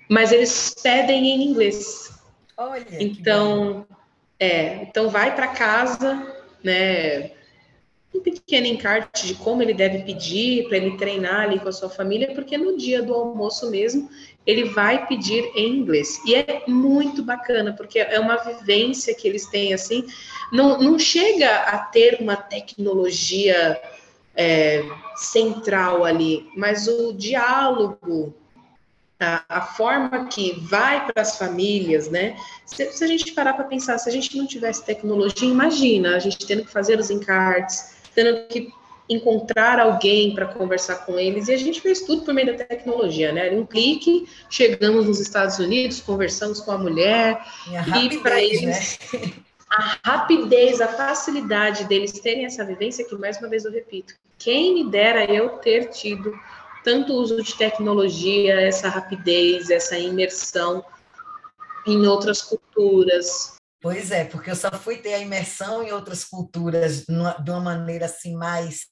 Mas 0.09 0.33
eles 0.33 0.75
pedem 0.83 1.27
em 1.27 1.49
inglês. 1.49 2.13
Olha. 2.57 2.85
Então, 3.01 3.87
é, 4.39 4.83
então 4.83 5.09
vai 5.09 5.35
para 5.35 5.49
casa, 5.49 6.35
né? 6.63 7.33
Um 8.15 8.21
pequeno 8.21 8.67
encarte 8.67 9.27
de 9.27 9.35
como 9.35 9.61
ele 9.61 9.75
deve 9.75 10.05
pedir 10.05 10.69
para 10.69 10.77
ele 10.77 10.97
treinar 10.97 11.41
ali 11.41 11.59
com 11.59 11.69
a 11.69 11.73
sua 11.73 11.91
família, 11.91 12.33
porque 12.35 12.57
no 12.57 12.77
dia 12.77 13.03
do 13.03 13.13
almoço 13.13 13.71
mesmo 13.71 14.09
ele 14.47 14.65
vai 14.65 15.07
pedir 15.07 15.51
em 15.57 15.79
inglês. 15.79 16.21
E 16.25 16.35
é 16.35 16.63
muito 16.69 17.23
bacana, 17.23 17.73
porque 17.73 17.99
é 17.99 18.21
uma 18.21 18.37
vivência 18.37 19.15
que 19.15 19.27
eles 19.27 19.47
têm 19.47 19.75
assim. 19.75 20.07
Não, 20.53 20.79
não 20.79 20.99
chega 20.99 21.51
a 21.51 21.79
ter 21.79 22.19
uma 22.21 22.37
tecnologia 22.37 23.81
é, 24.37 24.85
central 25.17 26.05
ali, 26.05 26.47
mas 26.57 26.87
o 26.87 27.13
diálogo, 27.13 28.35
a, 29.19 29.63
forma 29.63 30.27
que 30.27 30.61
vai 30.61 31.07
para 31.07 31.23
as 31.23 31.39
famílias, 31.39 32.11
né? 32.11 32.37
Se, 32.67 32.93
se 32.93 33.03
a 33.03 33.07
gente 33.07 33.33
parar 33.33 33.55
para 33.55 33.65
pensar, 33.65 33.97
se 33.99 34.09
a 34.09 34.13
gente 34.13 34.37
não 34.37 34.47
tivesse 34.47 34.85
tecnologia, 34.85 35.49
imagina 35.49 36.17
a 36.17 36.19
gente 36.19 36.47
tendo 36.47 36.65
que 36.65 36.71
fazer 36.71 36.99
os 36.99 37.11
encartes, 37.11 37.94
tendo 38.15 38.47
que 38.49 38.73
encontrar 39.09 39.79
alguém 39.79 40.35
para 40.35 40.47
conversar 40.47 41.05
com 41.05 41.19
eles, 41.19 41.49
e 41.49 41.53
a 41.53 41.59
gente 41.59 41.81
fez 41.81 42.03
tudo 42.03 42.23
por 42.23 42.33
meio 42.33 42.57
da 42.57 42.65
tecnologia, 42.65 43.33
né? 43.33 43.51
Um 43.51 43.67
clique, 43.67 44.27
chegamos 44.49 45.07
nos 45.07 45.21
Estados 45.21 45.59
Unidos, 45.59 46.01
conversamos 46.01 46.61
com 46.61 46.73
a 46.73 46.79
mulher, 46.79 47.45
e, 47.69 48.07
e 48.07 48.19
para 48.21 48.43
eles. 48.43 48.99
Né? 49.13 49.33
A 49.71 49.99
rapidez, 50.05 50.81
a 50.81 50.89
facilidade 50.89 51.85
deles 51.85 52.13
terem 52.13 52.45
essa 52.47 52.65
vivência, 52.65 53.05
que 53.05 53.15
mais 53.17 53.39
uma 53.39 53.49
vez 53.49 53.65
eu 53.65 53.73
repito, 53.73 54.15
quem 54.39 54.75
me 54.75 54.91
dera 54.91 55.25
eu 55.25 55.51
ter 55.59 55.91
tido 55.91 56.33
tanto 56.85 57.15
uso 57.15 57.43
de 57.43 57.55
tecnologia, 57.57 58.61
essa 58.61 58.89
rapidez, 58.89 59.71
essa 59.71 59.99
imersão 59.99 60.85
em 61.87 62.07
outras 62.07 62.41
culturas, 62.41 63.57
Pois 63.85 64.11
é, 64.11 64.25
porque 64.25 64.51
eu 64.51 64.57
só 64.57 64.71
fui 64.71 64.97
ter 64.97 65.13
a 65.13 65.19
imersão 65.19 65.83
em 65.83 65.93
outras 65.93 66.25
culturas 66.25 67.07
numa, 67.07 67.33
de 67.33 67.51
uma 67.51 67.61
maneira 67.61 68.07
assim 68.07 68.35
mais 68.35 68.87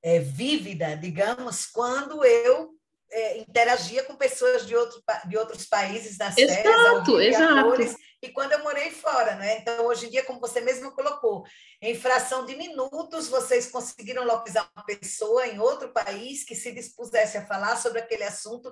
é, 0.00 0.20
vívida, 0.20 0.96
digamos, 0.96 1.66
quando 1.66 2.24
eu 2.24 2.70
é, 3.10 3.38
interagia 3.38 4.04
com 4.04 4.14
pessoas 4.14 4.64
de, 4.64 4.76
outro, 4.76 5.02
de 5.26 5.36
outros 5.36 5.64
países 5.64 6.18
nas 6.18 6.38
exato, 6.38 6.62
terras, 6.62 7.34
exato. 7.34 7.58
Atores, 7.58 7.96
e 8.22 8.28
quando 8.28 8.52
eu 8.52 8.62
morei 8.62 8.92
fora, 8.92 9.34
né? 9.34 9.58
Então, 9.58 9.86
hoje 9.86 10.06
em 10.06 10.10
dia, 10.10 10.24
como 10.24 10.38
você 10.38 10.60
mesmo 10.60 10.92
colocou, 10.92 11.42
em 11.80 11.96
fração 11.96 12.46
de 12.46 12.54
minutos, 12.54 13.26
vocês 13.26 13.72
conseguiram 13.72 14.24
localizar 14.24 14.70
uma 14.76 14.86
pessoa 14.86 15.48
em 15.48 15.58
outro 15.58 15.92
país 15.92 16.44
que 16.44 16.54
se 16.54 16.70
dispusesse 16.70 17.38
a 17.38 17.46
falar 17.48 17.74
sobre 17.74 17.98
aquele 17.98 18.22
assunto, 18.22 18.70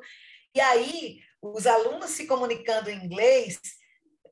e 0.54 0.60
aí 0.60 1.18
os 1.42 1.66
alunos 1.66 2.10
se 2.10 2.24
comunicando 2.28 2.88
em 2.88 3.04
inglês 3.04 3.58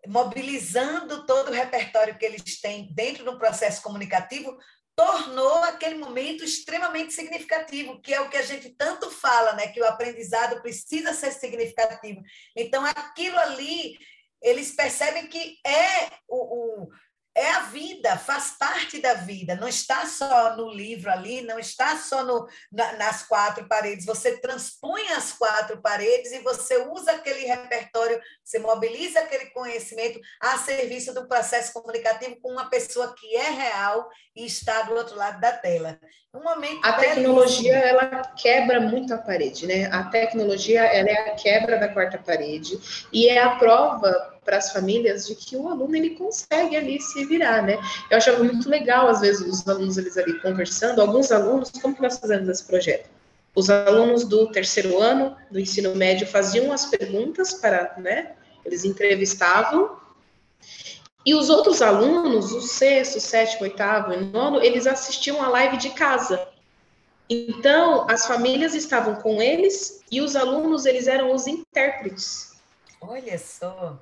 mobilizando 0.09 1.27
todo 1.27 1.49
o 1.49 1.55
repertório 1.55 2.17
que 2.17 2.25
eles 2.25 2.61
têm 2.61 2.93
dentro 2.95 3.25
do 3.25 3.39
processo 3.39 3.83
comunicativo, 3.83 4.57
tornou 4.97 5.59
aquele 5.65 5.97
momento 5.97 6.43
extremamente 6.43 7.13
significativo, 7.13 8.01
que 8.01 8.13
é 8.13 8.21
o 8.21 8.29
que 8.29 8.37
a 8.37 8.43
gente 8.43 8.71
tanto 8.71 9.11
fala, 9.11 9.53
né, 9.53 9.69
que 9.69 9.81
o 9.81 9.85
aprendizado 9.85 10.61
precisa 10.61 11.13
ser 11.13 11.31
significativo. 11.31 12.21
Então, 12.57 12.85
aquilo 12.85 13.39
ali, 13.39 13.97
eles 14.43 14.75
percebem 14.75 15.29
que 15.29 15.59
é 15.65 16.11
o, 16.27 16.85
o 16.85 16.89
é 17.39 17.51
a 17.53 17.61
vida, 17.61 18.17
faz 18.19 18.57
parte 18.59 19.01
da 19.01 19.15
vida, 19.15 19.55
não 19.55 19.69
está 19.69 20.05
só 20.07 20.57
no 20.57 20.69
livro 20.69 21.09
ali, 21.09 21.41
não 21.43 21.57
está 21.57 21.97
só 21.97 22.25
no, 22.25 22.49
na, 22.73 22.95
nas 22.95 23.23
quatro 23.23 23.67
paredes. 23.69 24.05
Você 24.05 24.41
transpõe 24.41 25.07
as 25.13 25.33
quatro 25.33 25.81
paredes 25.81 26.33
e 26.33 26.41
você 26.41 26.77
usa 26.91 27.13
aquele 27.13 27.47
repertório, 27.47 28.21
você 28.45 28.59
mobiliza 28.59 29.21
aquele 29.21 29.47
conhecimento 29.51 30.19
a 30.41 30.59
serviço 30.59 31.15
do 31.15 31.29
processo 31.29 31.73
comunicativo 31.73 32.41
com 32.43 32.51
uma 32.51 32.69
pessoa 32.69 33.15
que 33.17 33.37
é 33.37 33.51
real 33.51 34.09
e 34.35 34.45
está 34.45 34.83
do 34.83 34.95
outro 34.95 35.17
lado 35.17 35.41
da 35.41 35.53
tela. 35.53 35.97
Um 36.35 36.43
momento 36.43 36.85
a 36.85 36.93
tecnologia 36.95 37.75
ela 37.75 38.23
quebra 38.37 38.81
muito 38.81 39.15
a 39.15 39.19
parede, 39.19 39.67
né? 39.67 39.87
A 39.87 40.05
tecnologia 40.05 40.83
ela 40.83 41.09
é 41.09 41.31
a 41.31 41.35
quebra 41.35 41.79
da 41.79 41.89
quarta 41.89 42.19
parede 42.19 42.79
e 43.13 43.29
é 43.29 43.43
a 43.43 43.57
prova 43.57 44.38
para 44.49 44.57
as 44.57 44.73
famílias 44.73 45.27
de 45.27 45.35
que 45.35 45.55
o 45.59 45.69
aluno 45.69 45.95
ele 45.95 46.17
consegue 46.17 46.75
ali 46.75 46.99
se 46.99 47.27
virar, 47.27 47.63
né? 47.63 47.79
Eu 48.11 48.17
achava 48.17 48.43
muito 48.43 48.67
legal 48.67 49.07
às 49.07 49.21
vezes 49.21 49.47
os 49.47 49.69
alunos 49.69 49.99
eles 49.99 50.17
ali 50.17 50.41
conversando, 50.41 51.03
alguns 51.03 51.31
alunos, 51.31 51.71
como 51.71 51.95
que 51.95 52.01
nós 52.01 52.19
fazemos 52.19 52.49
esse 52.49 52.65
projeto? 52.65 53.11
Os 53.55 53.69
alunos 53.69 54.25
do 54.25 54.51
terceiro 54.51 55.03
ano 55.03 55.37
do 55.51 55.61
ensino 55.61 55.95
médio 55.95 56.27
faziam 56.27 56.73
as 56.73 56.87
perguntas 56.87 57.53
para, 57.53 57.95
né? 57.99 58.37
Eles 58.65 58.87
entrevistavam 58.87 59.99
e 61.27 61.35
os 61.35 61.51
outros 61.51 61.83
alunos, 61.83 62.51
o 62.53 62.63
sexto, 62.63 63.21
sétimo, 63.21 63.65
oitavo 63.65 64.15
e 64.15 64.17
nono, 64.17 64.63
eles 64.63 64.87
assistiam 64.87 65.43
a 65.43 65.49
live 65.49 65.77
de 65.77 65.91
casa. 65.91 66.49
Então, 67.29 68.09
as 68.09 68.27
famílias 68.27 68.75
estavam 68.75 69.17
com 69.17 69.43
eles 69.43 70.03
e 70.11 70.23
os 70.23 70.35
alunos, 70.35 70.87
eles 70.87 71.07
eram 71.07 71.35
os 71.35 71.47
intérpretes. 71.47 72.57
Olha 72.99 73.39
só. 73.39 74.01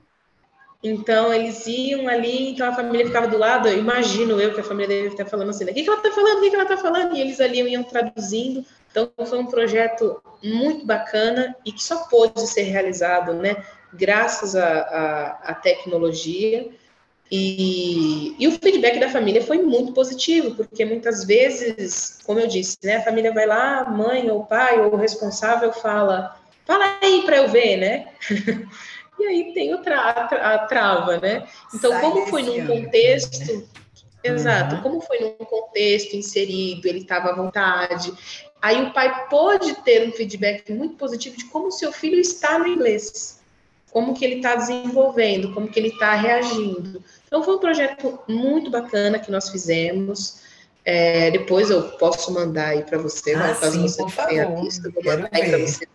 Então, 0.82 1.32
eles 1.32 1.66
iam 1.66 2.06
ali, 2.06 2.50
então 2.50 2.68
a 2.68 2.74
família 2.74 3.06
ficava 3.06 3.26
do 3.26 3.38
lado, 3.38 3.68
eu 3.68 3.78
imagino 3.78 4.40
eu 4.40 4.54
que 4.54 4.60
a 4.60 4.64
família 4.64 5.02
deve 5.02 5.14
estar 5.14 5.26
falando 5.26 5.50
assim, 5.50 5.64
o 5.64 5.68
que, 5.68 5.82
que 5.82 5.88
ela 5.88 5.98
está 5.98 6.12
falando, 6.12 6.38
o 6.38 6.40
que, 6.42 6.50
que 6.50 6.54
ela 6.54 6.64
está 6.64 6.76
falando? 6.76 7.16
E 7.16 7.20
eles 7.20 7.40
ali 7.40 7.60
iam 7.60 7.82
traduzindo. 7.82 8.64
Então, 8.90 9.10
foi 9.26 9.38
um 9.38 9.46
projeto 9.46 10.22
muito 10.42 10.86
bacana 10.86 11.56
e 11.64 11.72
que 11.72 11.82
só 11.82 12.04
pôde 12.08 12.40
ser 12.46 12.62
realizado, 12.62 13.32
né, 13.34 13.56
graças 13.92 14.54
à 14.54 15.58
tecnologia. 15.62 16.70
E, 17.30 18.36
e, 18.38 18.46
o 18.46 18.52
feedback 18.52 19.00
da 19.00 19.08
família 19.08 19.42
foi 19.42 19.58
muito 19.58 19.92
positivo, 19.92 20.54
porque 20.54 20.84
muitas 20.84 21.24
vezes, 21.24 22.20
como 22.24 22.38
eu 22.38 22.46
disse, 22.46 22.78
né, 22.84 22.96
a 22.96 23.02
família 23.02 23.32
vai 23.32 23.46
lá, 23.46 23.80
a 23.80 23.90
mãe 23.90 24.30
ou 24.30 24.42
o 24.42 24.46
pai 24.46 24.80
ou 24.80 24.92
o 24.92 24.96
responsável 24.96 25.72
fala, 25.72 26.36
fala 26.64 26.84
aí 27.02 27.22
para 27.24 27.38
eu 27.38 27.48
ver, 27.48 27.78
né? 27.78 28.08
e 29.18 29.26
aí 29.26 29.52
tem 29.54 29.74
o 29.74 29.78
tra 29.78 30.10
a 30.10 30.58
trava, 30.66 31.18
né? 31.18 31.46
Então, 31.74 31.90
Sai 31.90 32.00
como 32.00 32.26
foi 32.26 32.42
num 32.42 32.66
contexto. 32.66 33.52
Né? 33.52 33.64
Exato, 34.22 34.76
uhum. 34.76 34.82
como 34.82 35.00
foi 35.00 35.20
num 35.20 35.44
contexto 35.44 36.14
inserido, 36.14 36.86
ele 36.86 36.98
estava 36.98 37.30
à 37.30 37.34
vontade. 37.34 38.12
Aí 38.60 38.82
o 38.82 38.92
pai 38.92 39.28
pode 39.28 39.74
ter 39.82 40.08
um 40.08 40.12
feedback 40.12 40.72
muito 40.72 40.96
positivo 40.96 41.36
de 41.36 41.44
como 41.46 41.68
o 41.68 41.72
seu 41.72 41.92
filho 41.92 42.18
está 42.18 42.58
no 42.58 42.66
inglês, 42.66 43.40
como 43.92 44.14
que 44.14 44.24
ele 44.24 44.36
está 44.36 44.56
desenvolvendo, 44.56 45.52
como 45.54 45.68
que 45.68 45.78
ele 45.78 45.88
está 45.88 46.14
reagindo. 46.14 47.02
Então 47.26 47.42
foi 47.42 47.54
um 47.54 47.60
projeto 47.60 48.18
muito 48.26 48.70
bacana 48.70 49.18
que 49.18 49.30
nós 49.30 49.50
fizemos. 49.50 50.40
É, 50.84 51.30
depois 51.30 51.70
eu 51.70 51.82
posso 51.92 52.32
mandar 52.32 52.68
aí 52.68 52.82
para 52.82 52.98
você, 52.98 53.34
ah, 53.34 53.54
caso 53.54 53.72
sim, 53.72 53.82
você 53.82 54.04
tenha 54.26 54.48
visto, 54.56 54.90
vou 54.92 55.02
mandar 55.02 55.28
aí 55.32 55.50
para 55.50 55.58
você 55.58 55.86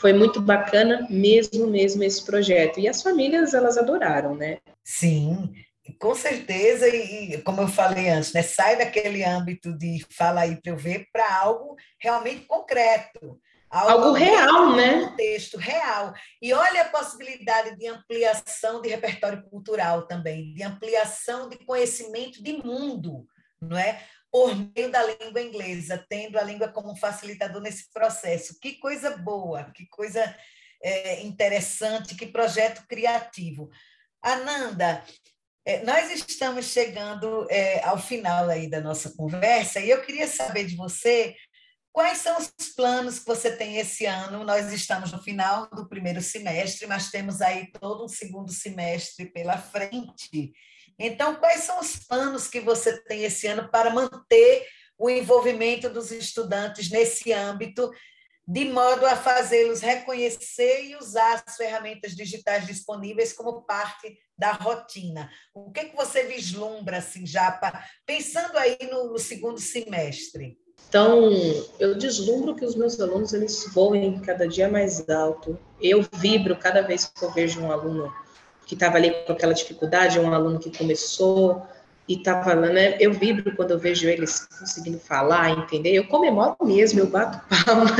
foi 0.00 0.12
muito 0.14 0.40
bacana 0.40 1.06
mesmo, 1.10 1.66
mesmo 1.66 2.02
esse 2.02 2.24
projeto. 2.24 2.80
E 2.80 2.88
as 2.88 3.02
famílias, 3.02 3.52
elas 3.52 3.76
adoraram, 3.76 4.34
né? 4.34 4.58
Sim, 4.82 5.52
com 5.98 6.14
certeza, 6.14 6.88
e, 6.88 7.40
como 7.42 7.60
eu 7.60 7.68
falei 7.68 8.08
antes, 8.08 8.32
né, 8.32 8.42
sai 8.42 8.76
daquele 8.76 9.22
âmbito 9.22 9.76
de 9.76 10.04
fala 10.10 10.42
aí 10.42 10.60
para 10.60 10.72
eu 10.72 10.76
ver 10.76 11.06
para 11.12 11.40
algo 11.40 11.76
realmente 12.00 12.46
concreto. 12.46 13.38
Algo, 13.70 14.06
algo 14.06 14.12
real, 14.12 14.74
né? 14.74 15.04
Contexto 15.04 15.56
real. 15.56 16.12
E 16.42 16.52
olha 16.52 16.82
a 16.82 16.88
possibilidade 16.88 17.76
de 17.76 17.86
ampliação 17.86 18.80
de 18.80 18.88
repertório 18.88 19.44
cultural 19.44 20.08
também, 20.08 20.52
de 20.54 20.62
ampliação 20.64 21.48
de 21.48 21.56
conhecimento 21.58 22.42
de 22.42 22.54
mundo, 22.54 23.24
não 23.60 23.78
é? 23.78 24.02
Por 24.30 24.54
meio 24.54 24.90
da 24.90 25.02
língua 25.02 25.40
inglesa, 25.40 26.04
tendo 26.08 26.38
a 26.38 26.42
língua 26.42 26.68
como 26.68 26.96
facilitador 26.96 27.60
nesse 27.60 27.90
processo. 27.92 28.58
Que 28.60 28.76
coisa 28.76 29.16
boa, 29.16 29.70
que 29.72 29.86
coisa 29.86 30.36
é, 30.82 31.22
interessante, 31.22 32.14
que 32.14 32.26
projeto 32.26 32.86
criativo. 32.88 33.68
Ananda, 34.22 35.04
é, 35.64 35.82
nós 35.84 36.10
estamos 36.10 36.66
chegando 36.66 37.46
é, 37.50 37.82
ao 37.84 37.98
final 37.98 38.48
aí 38.48 38.68
da 38.68 38.80
nossa 38.80 39.10
conversa 39.16 39.80
e 39.80 39.90
eu 39.90 40.02
queria 40.02 40.26
saber 40.26 40.64
de 40.64 40.76
você 40.76 41.36
quais 41.92 42.18
são 42.18 42.38
os 42.38 42.50
planos 42.74 43.18
que 43.18 43.26
você 43.26 43.54
tem 43.54 43.76
esse 43.76 44.06
ano. 44.06 44.44
Nós 44.44 44.72
estamos 44.72 45.12
no 45.12 45.22
final 45.22 45.68
do 45.70 45.88
primeiro 45.88 46.22
semestre, 46.22 46.86
mas 46.86 47.10
temos 47.10 47.42
aí 47.42 47.70
todo 47.72 48.04
um 48.04 48.08
segundo 48.08 48.52
semestre 48.52 49.26
pela 49.26 49.58
frente. 49.58 50.52
Então, 51.02 51.36
quais 51.36 51.62
são 51.62 51.80
os 51.80 51.96
planos 51.96 52.46
que 52.46 52.60
você 52.60 53.02
tem 53.04 53.24
esse 53.24 53.46
ano 53.46 53.70
para 53.70 53.88
manter 53.88 54.66
o 54.98 55.08
envolvimento 55.08 55.88
dos 55.88 56.10
estudantes 56.12 56.90
nesse 56.90 57.32
âmbito, 57.32 57.90
de 58.46 58.66
modo 58.66 59.06
a 59.06 59.16
fazê-los 59.16 59.80
reconhecer 59.80 60.84
e 60.84 60.96
usar 60.96 61.42
as 61.46 61.56
ferramentas 61.56 62.14
digitais 62.14 62.66
disponíveis 62.66 63.32
como 63.32 63.62
parte 63.62 64.14
da 64.36 64.52
rotina? 64.52 65.30
O 65.54 65.70
que, 65.72 65.86
que 65.86 65.96
você 65.96 66.24
vislumbra, 66.24 66.98
assim, 66.98 67.26
já 67.26 67.58
pensando 68.04 68.58
aí 68.58 68.76
no, 68.90 69.12
no 69.12 69.18
segundo 69.18 69.58
semestre? 69.58 70.58
Então, 70.86 71.30
eu 71.78 71.96
deslumbro 71.96 72.54
que 72.54 72.64
os 72.64 72.74
meus 72.74 73.00
alunos 73.00 73.32
eles 73.32 73.72
voem 73.72 74.20
cada 74.20 74.46
dia 74.46 74.68
mais 74.68 75.08
alto. 75.08 75.58
Eu 75.80 76.04
vibro 76.12 76.58
cada 76.58 76.82
vez 76.82 77.06
que 77.06 77.24
eu 77.24 77.32
vejo 77.32 77.60
um 77.60 77.72
aluno 77.72 78.12
que 78.70 78.76
estava 78.76 78.98
ali 78.98 79.10
com 79.26 79.32
aquela 79.32 79.52
dificuldade, 79.52 80.20
um 80.20 80.32
aluno 80.32 80.60
que 80.60 80.70
começou 80.78 81.60
e 82.08 82.22
falando, 82.22 82.72
né? 82.72 82.96
Eu 83.00 83.12
vibro 83.12 83.56
quando 83.56 83.72
eu 83.72 83.80
vejo 83.80 84.08
eles 84.08 84.46
conseguindo 84.46 84.96
falar, 85.00 85.50
entender? 85.50 85.90
Eu 85.92 86.06
comemoro 86.06 86.54
mesmo, 86.62 87.00
eu 87.00 87.08
bato 87.08 87.40
palma. 87.66 87.90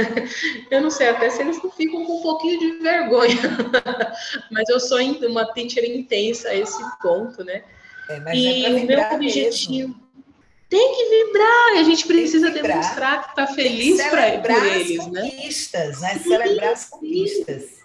Eu 0.70 0.80
não 0.80 0.88
sei 0.88 1.08
até 1.08 1.28
se 1.28 1.42
eles 1.42 1.60
não 1.60 1.72
ficam 1.72 2.06
com 2.06 2.18
um 2.18 2.22
pouquinho 2.22 2.60
de 2.60 2.70
vergonha, 2.84 3.34
mas 4.48 4.68
eu 4.68 4.78
sou 4.78 5.00
uma 5.00 5.44
teacher 5.52 5.84
intensa 5.84 6.50
a 6.50 6.54
esse 6.54 6.80
ponto, 7.02 7.42
né? 7.42 7.64
É, 8.08 8.36
e 8.36 8.64
é 8.64 8.70
o 8.70 8.86
meu 8.86 9.00
objetivo 9.12 9.88
mesmo. 9.88 10.08
tem 10.68 10.94
que 10.94 11.24
vibrar, 11.24 11.80
a 11.80 11.82
gente 11.82 12.06
precisa 12.06 12.50
demonstrar 12.50 13.24
que 13.24 13.30
está 13.30 13.46
feliz 13.48 14.00
para 14.04 14.68
eles, 14.76 15.04
né? 15.08 15.30
Conquistas, 15.30 16.00
né? 16.00 16.20
Celebrar 16.20 16.72
as 16.74 16.84
conquistas. 16.84 17.79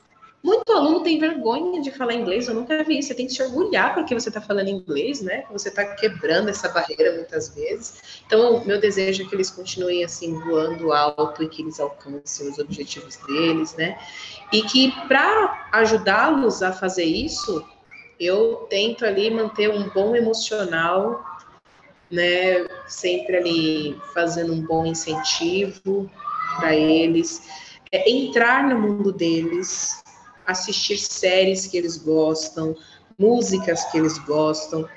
Muito 0.45 0.71
aluno 0.71 1.01
tem 1.01 1.17
vergonha 1.17 1.81
de 1.81 1.89
falar 1.89 2.13
inglês, 2.13 2.47
eu 2.47 2.53
nunca 2.53 2.83
vi. 2.83 3.01
Você 3.01 3.15
tem 3.15 3.25
que 3.25 3.33
se 3.33 3.41
orgulhar 3.41 3.95
porque 3.95 4.13
você 4.13 4.29
está 4.29 4.39
falando 4.39 4.67
inglês, 4.67 5.19
né? 5.19 5.43
Você 5.51 5.69
está 5.69 5.83
quebrando 5.83 6.49
essa 6.49 6.69
barreira 6.69 7.15
muitas 7.15 7.49
vezes. 7.49 8.21
Então, 8.27 8.63
meu 8.63 8.79
desejo 8.79 9.23
é 9.23 9.25
que 9.25 9.33
eles 9.33 9.49
continuem 9.49 10.03
assim, 10.03 10.39
voando 10.41 10.93
alto 10.93 11.41
e 11.41 11.49
que 11.49 11.63
eles 11.63 11.79
alcancem 11.79 12.47
os 12.47 12.59
objetivos 12.59 13.15
deles, 13.25 13.75
né? 13.75 13.97
E 14.53 14.61
que 14.61 14.91
para 15.07 15.67
ajudá-los 15.71 16.61
a 16.61 16.71
fazer 16.71 17.05
isso, 17.05 17.65
eu 18.19 18.67
tento 18.69 19.03
ali 19.03 19.31
manter 19.31 19.71
um 19.71 19.89
bom 19.89 20.15
emocional, 20.15 21.25
né? 22.11 22.67
Sempre 22.85 23.37
ali 23.37 23.99
fazendo 24.13 24.53
um 24.53 24.61
bom 24.61 24.85
incentivo 24.85 26.07
para 26.59 26.75
eles. 26.75 27.41
É, 27.91 28.07
entrar 28.07 28.63
no 28.63 28.79
mundo 28.79 29.11
deles, 29.11 30.04
assistir 30.45 30.97
séries 30.97 31.67
que 31.67 31.77
eles 31.77 31.97
gostam, 31.97 32.75
músicas 33.17 33.85
que 33.85 33.97
eles 33.97 34.17
gostam, 34.19 34.87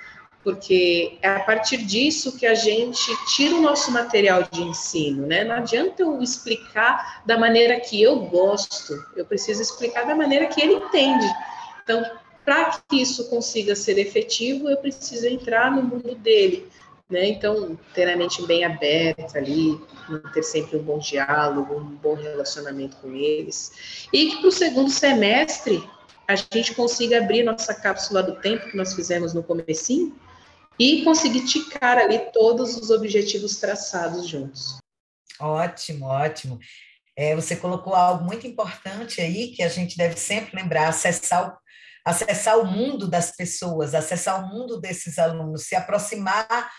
porque 0.42 1.18
é 1.20 1.28
a 1.28 1.40
partir 1.40 1.78
disso 1.78 2.36
que 2.38 2.46
a 2.46 2.54
gente 2.54 3.04
tira 3.34 3.54
o 3.54 3.60
nosso 3.60 3.90
material 3.90 4.44
de 4.50 4.62
ensino, 4.62 5.26
né? 5.26 5.44
Não 5.44 5.56
adianta 5.56 6.02
eu 6.02 6.22
explicar 6.22 7.22
da 7.26 7.38
maneira 7.38 7.78
que 7.80 8.00
eu 8.00 8.20
gosto, 8.20 8.94
eu 9.16 9.24
preciso 9.24 9.60
explicar 9.60 10.06
da 10.06 10.14
maneira 10.14 10.46
que 10.46 10.60
ele 10.60 10.74
entende. 10.74 11.26
Então, 11.82 12.02
para 12.44 12.80
que 12.88 13.02
isso 13.02 13.28
consiga 13.28 13.76
ser 13.76 13.98
efetivo, 13.98 14.70
eu 14.70 14.78
preciso 14.78 15.26
entrar 15.26 15.70
no 15.70 15.82
mundo 15.82 16.14
dele, 16.14 16.66
né? 17.08 17.26
Então, 17.28 17.78
ter 17.94 18.08
a 18.08 18.16
mente 18.16 18.46
bem 18.46 18.64
aberta 18.64 19.38
ali, 19.38 19.80
ter 20.34 20.42
sempre 20.42 20.76
um 20.76 20.82
bom 20.82 20.98
diálogo, 20.98 21.74
um 21.74 21.96
bom 21.96 22.14
relacionamento 22.14 22.96
com 22.98 23.14
eles. 23.14 24.06
E 24.12 24.30
que 24.30 24.36
para 24.38 24.48
o 24.48 24.52
segundo 24.52 24.90
semestre 24.90 25.82
a 26.26 26.34
gente 26.36 26.74
consiga 26.74 27.18
abrir 27.18 27.42
nossa 27.42 27.74
cápsula 27.74 28.22
do 28.22 28.36
tempo 28.36 28.68
que 28.70 28.76
nós 28.76 28.94
fizemos 28.94 29.32
no 29.32 29.42
comecinho 29.42 30.14
e 30.78 31.02
conseguir 31.02 31.46
ticar 31.46 31.96
ali 31.96 32.18
todos 32.32 32.76
os 32.76 32.90
objetivos 32.90 33.56
traçados 33.56 34.28
juntos. 34.28 34.76
Ótimo, 35.40 36.06
ótimo. 36.06 36.58
É, 37.16 37.34
você 37.34 37.56
colocou 37.56 37.94
algo 37.94 38.24
muito 38.24 38.46
importante 38.46 39.20
aí 39.20 39.48
que 39.48 39.62
a 39.62 39.68
gente 39.68 39.96
deve 39.96 40.16
sempre 40.16 40.54
lembrar, 40.54 40.88
acessar 40.88 41.48
o, 41.48 41.58
acessar 42.04 42.58
o 42.58 42.66
mundo 42.66 43.08
das 43.08 43.34
pessoas, 43.34 43.94
acessar 43.94 44.44
o 44.44 44.48
mundo 44.48 44.80
desses 44.80 45.18
alunos, 45.18 45.64
se 45.64 45.74
aproximar 45.74 46.70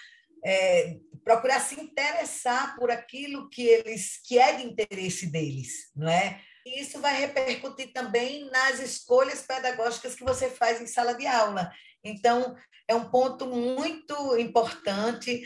é, 0.43 0.97
procurar 1.23 1.59
se 1.59 1.79
interessar 1.79 2.75
por 2.77 2.89
aquilo 2.89 3.49
que 3.49 3.63
eles 3.63 4.19
que 4.25 4.39
é 4.39 4.57
de 4.57 4.65
interesse 4.65 5.27
deles, 5.27 5.91
não 5.95 6.09
é? 6.09 6.41
E 6.65 6.81
isso 6.81 6.99
vai 6.99 7.19
repercutir 7.19 7.91
também 7.93 8.49
nas 8.49 8.79
escolhas 8.79 9.41
pedagógicas 9.41 10.15
que 10.15 10.23
você 10.23 10.49
faz 10.49 10.81
em 10.81 10.87
sala 10.87 11.13
de 11.13 11.25
aula. 11.25 11.71
Então, 12.03 12.55
é 12.87 12.95
um 12.95 13.09
ponto 13.09 13.45
muito 13.47 14.37
importante 14.37 15.43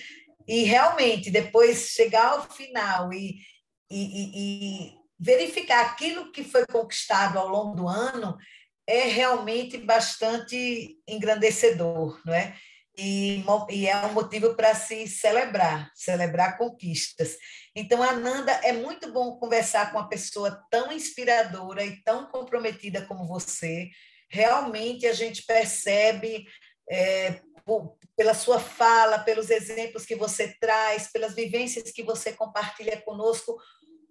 e 0.47 0.63
realmente 0.63 1.31
depois 1.31 1.89
chegar 1.89 2.33
ao 2.33 2.49
final 2.49 3.13
e, 3.13 3.37
e, 3.89 4.01
e, 4.01 4.31
e 4.35 4.93
verificar 5.19 5.85
aquilo 5.85 6.31
que 6.31 6.43
foi 6.43 6.65
conquistado 6.65 7.37
ao 7.37 7.47
longo 7.47 7.75
do 7.75 7.87
ano 7.87 8.37
é 8.87 9.03
realmente 9.03 9.77
bastante 9.77 10.97
engrandecedor, 11.07 12.21
não 12.25 12.33
é? 12.33 12.55
E, 12.97 13.43
e 13.69 13.87
é 13.87 14.05
um 14.05 14.13
motivo 14.13 14.55
para 14.55 14.75
se 14.75 15.07
celebrar, 15.07 15.91
celebrar 15.95 16.57
conquistas. 16.57 17.37
Então, 17.75 18.03
Ananda, 18.03 18.51
é 18.63 18.71
muito 18.71 19.11
bom 19.11 19.37
conversar 19.37 19.91
com 19.91 19.97
uma 19.97 20.09
pessoa 20.09 20.63
tão 20.69 20.91
inspiradora 20.91 21.83
e 21.83 22.01
tão 22.03 22.27
comprometida 22.27 23.05
como 23.05 23.27
você. 23.27 23.89
Realmente 24.29 25.07
a 25.07 25.13
gente 25.13 25.43
percebe 25.43 26.45
é, 26.89 27.41
pela 28.15 28.35
sua 28.35 28.59
fala, 28.59 29.19
pelos 29.19 29.49
exemplos 29.49 30.05
que 30.05 30.15
você 30.15 30.55
traz, 30.59 31.07
pelas 31.11 31.33
vivências 31.33 31.91
que 31.91 32.03
você 32.03 32.31
compartilha 32.31 33.01
conosco, 33.01 33.57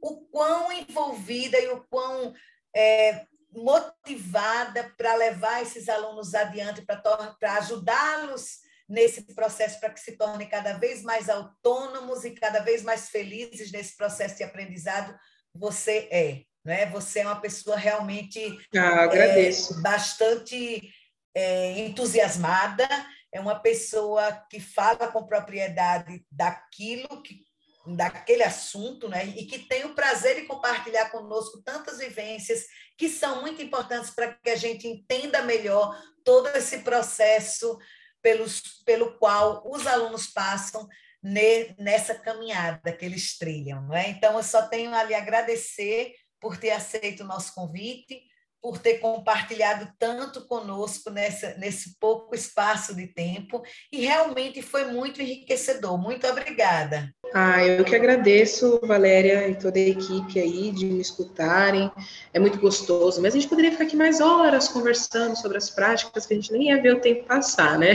o 0.00 0.22
quão 0.26 0.72
envolvida 0.72 1.58
e 1.60 1.68
o 1.68 1.84
quão 1.88 2.34
é, 2.74 3.26
motivada 3.52 4.92
para 4.96 5.14
levar 5.14 5.62
esses 5.62 5.88
alunos 5.88 6.34
adiante, 6.34 6.82
para 6.82 7.58
ajudá-los 7.58 8.62
nesse 8.88 9.22
processo 9.34 9.78
para 9.80 9.90
que 9.90 10.00
se 10.00 10.16
tornem 10.16 10.48
cada 10.48 10.74
vez 10.74 11.02
mais 11.02 11.28
autônomos 11.28 12.24
e 12.24 12.32
cada 12.32 12.60
vez 12.60 12.82
mais 12.82 13.08
felizes 13.08 13.70
nesse 13.72 13.96
processo 13.96 14.36
de 14.36 14.44
aprendizado, 14.44 15.14
você 15.54 16.08
é. 16.10 16.42
Né? 16.64 16.86
Você 16.86 17.20
é 17.20 17.26
uma 17.26 17.40
pessoa 17.40 17.76
realmente 17.76 18.40
ah, 18.76 19.04
agradeço. 19.04 19.78
É, 19.78 19.80
bastante 19.80 20.92
é, 21.34 21.80
entusiasmada, 21.80 22.88
é 23.32 23.40
uma 23.40 23.58
pessoa 23.58 24.32
que 24.50 24.60
fala 24.60 25.08
com 25.08 25.26
propriedade 25.26 26.24
daquilo 26.30 27.22
que 27.22 27.40
daquele 27.84 28.44
assunto, 28.44 29.08
né? 29.08 29.26
E 29.26 29.44
que 29.44 29.58
tem 29.58 29.84
o 29.84 29.94
prazer 29.94 30.36
de 30.36 30.46
compartilhar 30.46 31.10
conosco 31.10 31.60
tantas 31.62 31.98
vivências 31.98 32.66
que 32.96 33.08
são 33.08 33.40
muito 33.40 33.60
importantes 33.60 34.10
para 34.10 34.34
que 34.34 34.50
a 34.50 34.56
gente 34.56 34.86
entenda 34.86 35.42
melhor 35.42 36.00
todo 36.24 36.48
esse 36.50 36.78
processo 36.78 37.76
pelos, 38.22 38.60
pelo 38.84 39.18
qual 39.18 39.62
os 39.66 39.86
alunos 39.86 40.26
passam 40.28 40.88
ne, 41.22 41.74
nessa 41.78 42.14
caminhada 42.14 42.92
que 42.92 43.04
eles 43.04 43.36
trilham. 43.36 43.82
Não 43.82 43.94
é? 43.94 44.08
Então, 44.08 44.36
eu 44.36 44.42
só 44.42 44.62
tenho 44.68 44.94
a 44.94 45.00
agradecer 45.00 46.14
por 46.40 46.56
ter 46.56 46.70
aceito 46.70 47.20
o 47.20 47.26
nosso 47.26 47.54
convite, 47.54 48.22
por 48.62 48.78
ter 48.78 48.98
compartilhado 48.98 49.92
tanto 49.98 50.46
conosco 50.46 51.10
nessa, 51.10 51.54
nesse 51.58 51.98
pouco 51.98 52.32
espaço 52.32 52.94
de 52.94 53.08
tempo 53.08 53.60
e 53.90 54.02
realmente 54.02 54.62
foi 54.62 54.84
muito 54.84 55.20
enriquecedor. 55.20 55.98
Muito 55.98 56.24
obrigada. 56.28 57.12
Ah, 57.34 57.64
eu 57.64 57.84
que 57.84 57.96
agradeço, 57.96 58.78
Valéria 58.84 59.48
e 59.48 59.56
toda 59.56 59.78
a 59.78 59.82
equipe 59.82 60.38
aí 60.38 60.70
de 60.70 60.86
me 60.86 61.00
escutarem. 61.00 61.90
É 62.32 62.38
muito 62.38 62.58
gostoso, 62.60 63.20
mas 63.20 63.34
a 63.34 63.38
gente 63.38 63.48
poderia 63.48 63.72
ficar 63.72 63.84
aqui 63.84 63.96
mais 63.96 64.20
horas 64.20 64.68
conversando 64.68 65.34
sobre 65.36 65.58
as 65.58 65.68
práticas 65.68 66.24
que 66.24 66.34
a 66.34 66.36
gente 66.36 66.52
nem 66.52 66.68
ia 66.68 66.80
ver 66.80 66.94
o 66.94 67.00
tempo 67.00 67.24
passar, 67.24 67.76
né? 67.76 67.94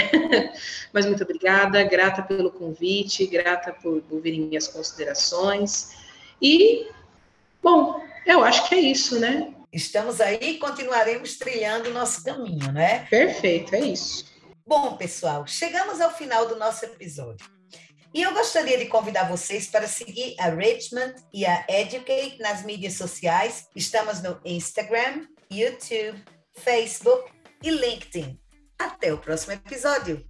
Mas 0.91 1.05
muito 1.05 1.23
obrigada, 1.23 1.83
grata 1.83 2.21
pelo 2.23 2.51
convite, 2.51 3.25
grata 3.27 3.71
por 3.71 4.03
ouvirem 4.09 4.41
minhas 4.41 4.67
considerações. 4.67 5.91
E, 6.41 6.87
bom, 7.61 8.01
eu 8.25 8.43
acho 8.43 8.67
que 8.67 8.75
é 8.75 8.79
isso, 8.79 9.19
né? 9.19 9.53
Estamos 9.77 10.19
aí 10.19 10.39
e 10.41 10.57
continuaremos 10.57 11.37
trilhando 11.37 11.91
o 11.91 11.93
nosso 11.93 12.23
caminho, 12.23 12.71
né? 12.71 13.05
Perfeito, 13.11 13.75
é 13.75 13.81
isso. 13.81 14.25
Bom, 14.65 14.97
pessoal, 14.97 15.45
chegamos 15.45 16.01
ao 16.01 16.11
final 16.11 16.47
do 16.47 16.55
nosso 16.55 16.83
episódio. 16.85 17.47
E 18.11 18.23
eu 18.23 18.33
gostaria 18.33 18.75
de 18.79 18.87
convidar 18.87 19.29
vocês 19.29 19.67
para 19.67 19.87
seguir 19.87 20.35
a 20.39 20.49
Richmond 20.49 21.13
e 21.31 21.45
a 21.45 21.63
Educate 21.69 22.39
nas 22.39 22.65
mídias 22.65 22.93
sociais. 22.93 23.67
Estamos 23.75 24.19
no 24.23 24.41
Instagram, 24.43 25.27
YouTube, 25.51 26.23
Facebook 26.55 27.31
e 27.61 27.69
LinkedIn. 27.69 28.35
Até 28.79 29.13
o 29.13 29.19
próximo 29.19 29.53
episódio! 29.53 30.25